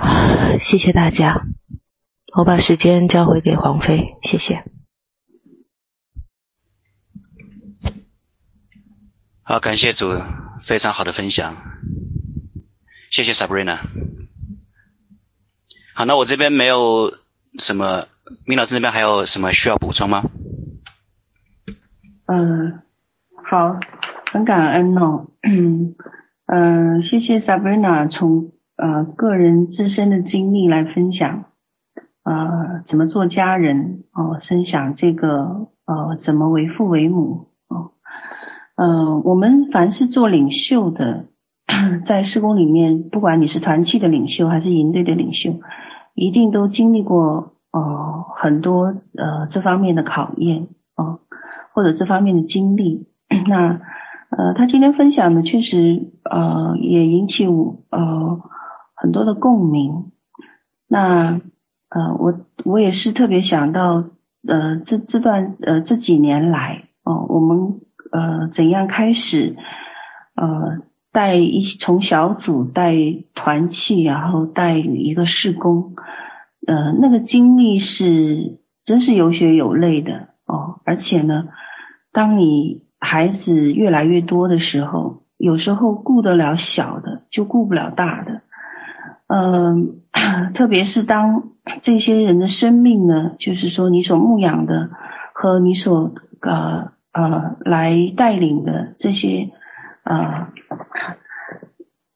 [0.60, 1.46] 谢谢大家。
[2.36, 4.64] 我把时间交回给黄飞，谢谢。
[9.44, 10.08] 好，感谢主，
[10.60, 11.56] 非常好的分享，
[13.12, 13.78] 谢谢 Sabrina。
[15.94, 17.14] 好，那我这边没有
[17.60, 18.08] 什么，
[18.48, 20.24] 明老师那边还有什么需要补充吗？
[22.26, 22.82] 嗯，
[23.36, 23.80] 好，
[24.34, 25.28] 很感恩哦。
[25.48, 25.96] 嗯，
[26.48, 28.55] 嗯，谢谢 Sabrina 从。
[28.78, 31.46] 呃，个人自身的经历来分享，
[32.24, 37.92] 呃，怎么做家人哦，分享这个呃，怎么为父为母哦，
[38.76, 41.28] 呃，我们凡是做领袖的，
[42.04, 45.62] 在施工里面，不管你是团契的领袖还是营队的领袖，
[46.14, 51.20] 一定都经历过哦、呃、很多呃这方面的考验哦、呃，
[51.74, 53.08] 或者这方面的经历。
[53.48, 53.80] 那
[54.32, 58.42] 呃，他今天分享的确实呃也引起我呃。
[59.06, 60.14] 很多的共鸣，
[60.88, 61.40] 那
[61.90, 64.04] 呃，我我也是特别想到，
[64.48, 69.58] 呃，这这段呃这几年来哦，我们呃怎样开始
[70.34, 70.80] 呃
[71.12, 72.96] 带一从小组带
[73.36, 75.94] 团契，然后带一个事工，
[76.66, 81.50] 呃，那个经历是真是有血有泪的哦，而且呢，
[82.12, 88.42] 当你孩子越来越多的时候，有时候顾得了小的，就顾不了大的。
[89.28, 90.02] 嗯、
[90.54, 91.50] 特别是当
[91.82, 94.92] 这些人的生命呢，就是说你所牧养的
[95.34, 99.50] 和你所呃呃来带领的这些
[100.04, 100.50] 呃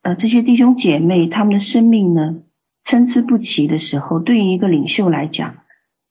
[0.04, 2.36] 呃这些弟兄姐妹，他们的生命呢
[2.84, 5.56] 参差不齐的时候，对于一个领袖来讲，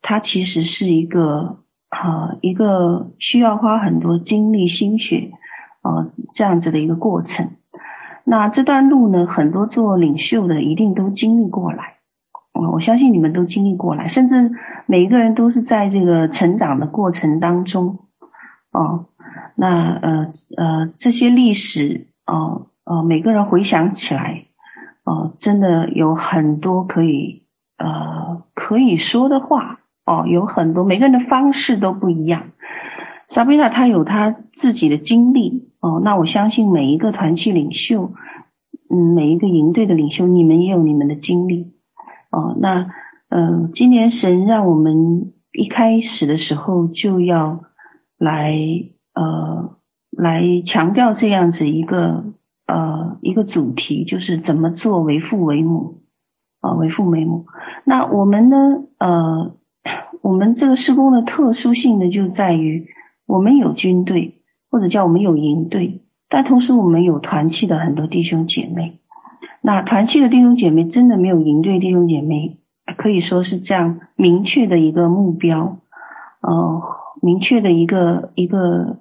[0.03, 5.31] 他其实是一个啊、一个需要花很多精力心血
[5.81, 7.53] 啊、这样子的一个过程。
[8.31, 11.95] 那这段路呢，很多做领袖的一定都经历过来，
[12.53, 14.53] 我相信你们都经历过来，甚至
[14.85, 18.01] 每一个人都是在这个成长的过程当中，
[18.71, 19.07] 哦，
[19.55, 24.45] 那呃呃这些历史，哦呃每个人回想起来，
[25.05, 27.45] 哦，真的有很多可以
[27.79, 32.43] 呃可以说的话，哦，有很多每个人的方式都不一样。
[33.29, 38.13] 萨布娜他有他自己的经历哦，那我相信每一个团契领袖，
[38.91, 41.73] 嗯，每一个营队的领袖，你们也有你们的经历
[42.31, 42.55] 哦。
[42.61, 42.91] 那
[43.31, 47.63] 呃，今年神让我们一开始的时候就要
[48.19, 48.55] 来
[49.15, 49.79] 呃
[50.11, 52.35] 来强调这样子一个
[52.67, 56.03] 呃一个主题，就是怎么做为父为母
[56.61, 57.47] 啊，为父为母。
[57.85, 58.57] 那我们呢
[58.99, 59.55] 呃，
[60.21, 62.87] 我们这个施工的特殊性呢，就在于。
[63.31, 64.38] 我们有军队，
[64.71, 69.01] 或者叫我们有营队，但同时我们有团契的很多弟兄姐妹。
[69.61, 72.59] 那团契的弟兄姐妹真的没有营队弟兄姐妹
[72.97, 75.79] 可以说是这样明确的一个目标，
[76.41, 76.83] 呃，
[77.21, 78.99] 明确的一个一个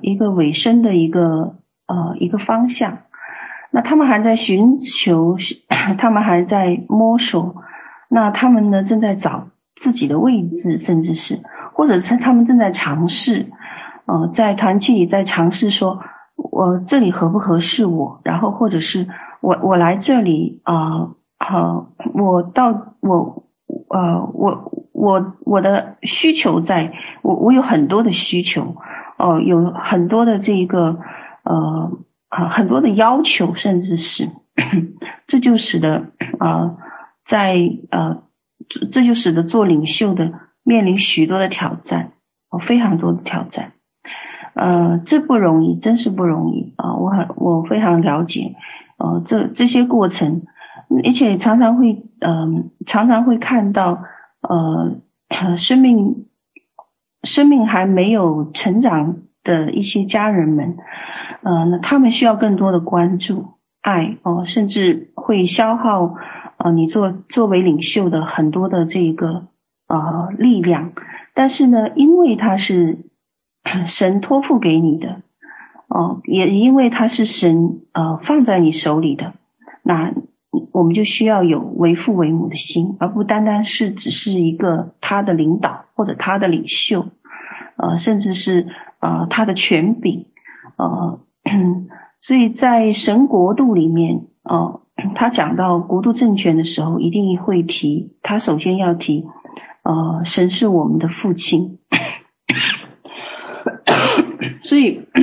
[0.00, 1.56] 一个尾声的一个
[1.86, 2.98] 呃一个方向。
[3.72, 5.36] 那他们还在寻求，
[5.98, 7.56] 他们还在摸索，
[8.08, 11.40] 那他们呢正在找自己的位置，甚至是
[11.74, 13.46] 或者是他们正在尝试。
[14.06, 16.00] 呃，在团契里在尝试说，
[16.36, 19.08] 我这里合不合适我，然后或者是
[19.40, 23.48] 我我来这里啊，好、呃，我到我
[23.88, 26.92] 呃我我我的需求在，
[27.22, 28.76] 我我有很多的需求，
[29.18, 31.00] 哦、呃，有很多的这个
[31.42, 31.90] 呃
[32.28, 34.30] 啊很多的要求，甚至是
[35.26, 36.76] 这就使得啊、呃、
[37.24, 37.56] 在
[37.90, 38.22] 呃
[38.90, 42.12] 这就使得做领袖的面临许多的挑战，
[42.50, 43.72] 哦、非常多的挑战。
[44.56, 46.94] 呃，这不容易，真是不容易啊！
[46.96, 48.54] 我很，我非常了解，
[48.96, 50.44] 呃，这这些过程，
[51.04, 54.00] 而且常常会，嗯、呃，常常会看到，
[54.40, 54.96] 呃，
[55.58, 56.24] 生命，
[57.22, 60.78] 生命还没有成长的一些家人们，
[61.42, 63.48] 呃，那他们需要更多的关注、
[63.82, 66.14] 爱哦、呃，甚至会消耗，
[66.56, 69.48] 呃，你作作为领袖的很多的这个
[69.86, 70.92] 呃力量，
[71.34, 73.05] 但是呢，因为他是。
[73.86, 75.22] 神托付给你的，
[75.88, 79.34] 哦，也因为它是神呃放在你手里的，
[79.82, 80.12] 那
[80.72, 87.06] 我们就需要有为父为母的心，而不单单是只是一个他的领导或者他的领袖，
[87.76, 88.68] 呃，甚至是
[89.00, 90.26] 呃他的权柄，
[90.76, 91.20] 呃，
[92.20, 99.26] 所以在神国度里面，哦、呃，他讲到国度政权的时候，一定会提，他首先要提，
[99.82, 101.78] 呃，神是我们的父亲，
[104.66, 105.06] 所以。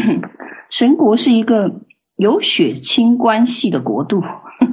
[0.70, 1.82] 神国是一个
[2.15, 4.24] 有血亲关系的国度，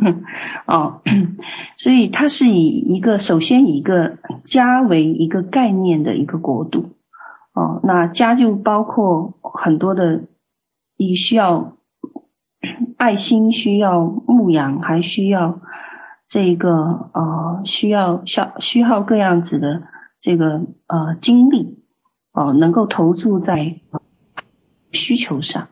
[0.66, 1.02] 哦，
[1.76, 6.94] 所以它是以一个首先以一个家为一个概念的一个国度，
[7.52, 10.22] 哦，那家就包括很多的，
[10.96, 11.76] 你需要
[12.96, 15.60] 爱心，需要牧养，还需要
[16.26, 19.82] 这个呃，需要消需要各样子的
[20.18, 21.84] 这个呃精力，
[22.32, 23.80] 哦，能够投注在
[24.92, 25.68] 需求上。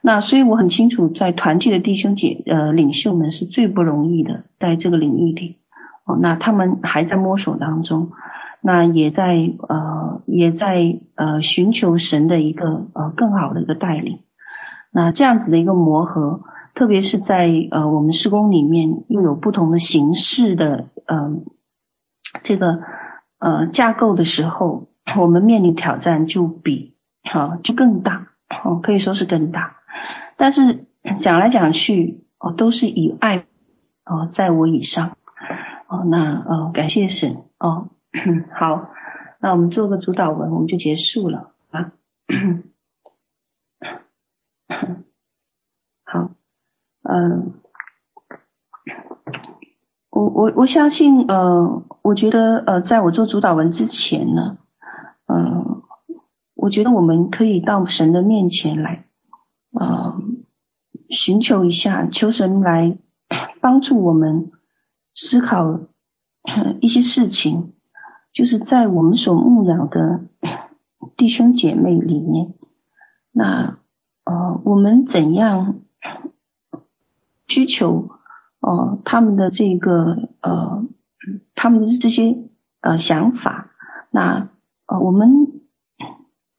[0.00, 5.56] 那所以我很清楚，在团契的弟兄姐呃领袖们是最不容易的，在这个领域里
[6.04, 8.12] 哦，那他们还在摸索当中，
[8.60, 9.34] 那也在
[9.68, 14.20] 呃也在呃寻求神的一个呃更好的一个带领。
[14.92, 16.42] 那这样子的一个磨合，
[16.74, 21.42] 特别是在呃我们施工里面又有不同的形式的呃
[22.44, 22.80] 这个
[23.40, 26.94] 呃架构的时候，我们面临挑战就比
[27.24, 28.28] 好、呃、就更大
[28.64, 29.76] 哦，可以说是更大。
[30.36, 30.86] 但是
[31.20, 33.46] 讲来讲去哦，都是以爱
[34.04, 35.16] 哦，在我以上
[35.86, 37.88] 哦，那呃，感谢神哦，
[38.54, 38.90] 好，
[39.40, 41.92] 那我们做个主导文，我们就结束了啊。
[46.04, 46.30] 好，
[47.02, 47.54] 嗯、
[50.10, 54.58] 我我我相信呃，我觉得呃，在我做主导文之前呢，
[55.26, 55.82] 嗯、
[56.58, 59.04] 我觉得我们可以到神的面前来。
[59.70, 60.20] 呃，
[61.08, 62.98] 寻求一下，求神来
[63.62, 64.50] 帮助我们
[65.14, 65.80] 思考
[66.80, 67.74] 一些事情，
[68.32, 70.22] 就是在我们所牧养的
[71.16, 72.54] 弟兄姐妹里面，
[73.30, 73.78] 那
[74.24, 75.76] 呃，我们怎样
[77.46, 78.10] 需求
[78.60, 80.84] 呃他们的这个呃
[81.54, 82.36] 他们的这些
[82.80, 83.70] 呃想法，
[84.10, 84.48] 那
[84.86, 85.57] 呃我们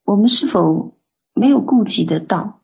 [0.09, 0.97] 我们是否
[1.35, 2.61] 没有顾及得到？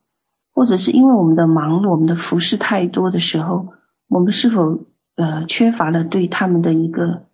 [0.52, 3.68] 或者是因为我们的忙碌，我们的服事太多的时候，
[4.08, 4.80] 我们是否
[5.16, 7.28] 呃缺乏了对他们的一个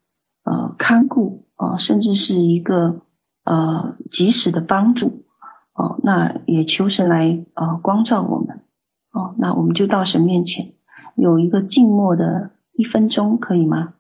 [0.43, 3.03] 呃看顾啊、甚至是一个
[3.45, 5.23] 呃及时的帮助
[5.71, 8.65] 哦、那也求神来呃光照我们
[9.13, 10.73] 哦、那我们就到神面前
[11.15, 13.93] 有一个静默的一分钟，可以吗？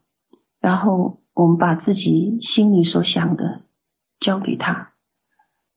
[0.59, 3.61] 然后我们把自己心里所想的
[4.19, 4.90] 交给他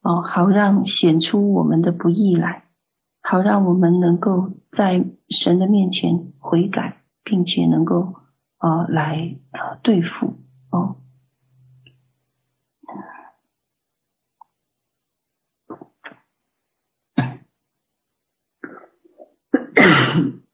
[0.04, 2.64] 哦、好让显出我们的不义来。
[3.22, 8.14] 好，让我们能够在神的面前悔改，并且能够
[8.58, 10.36] 呃来呃对付
[10.70, 10.96] 哦。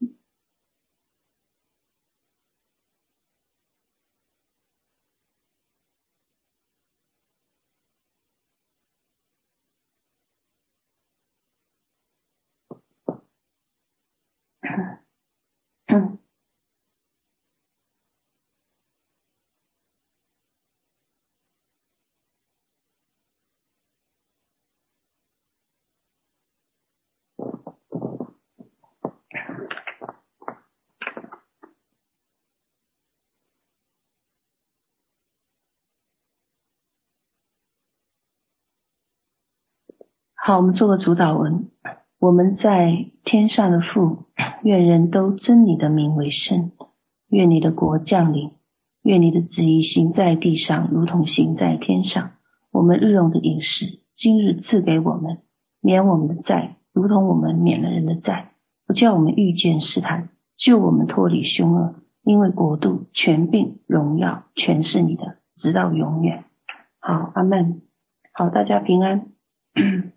[0.00, 0.14] 嗯，
[40.46, 41.70] 好，我们做个主导文。
[42.24, 44.24] 我们在天上的父，
[44.62, 46.72] 愿人都尊你的名为圣。
[47.28, 48.52] 愿你的国降临。
[49.02, 52.30] 愿你的旨意行在地上，如同行在天上。
[52.70, 55.42] 我们日用的饮食，今日赐给我们，
[55.82, 58.52] 免我们的债，如同我们免了人的债。
[58.86, 61.96] 不叫我们遇见试探，救我们脱离凶恶。
[62.22, 66.44] 因为国度、权柄、荣耀，全是你的，直到永远。
[67.00, 67.82] 好，阿门。
[68.32, 69.26] 好，大家平安。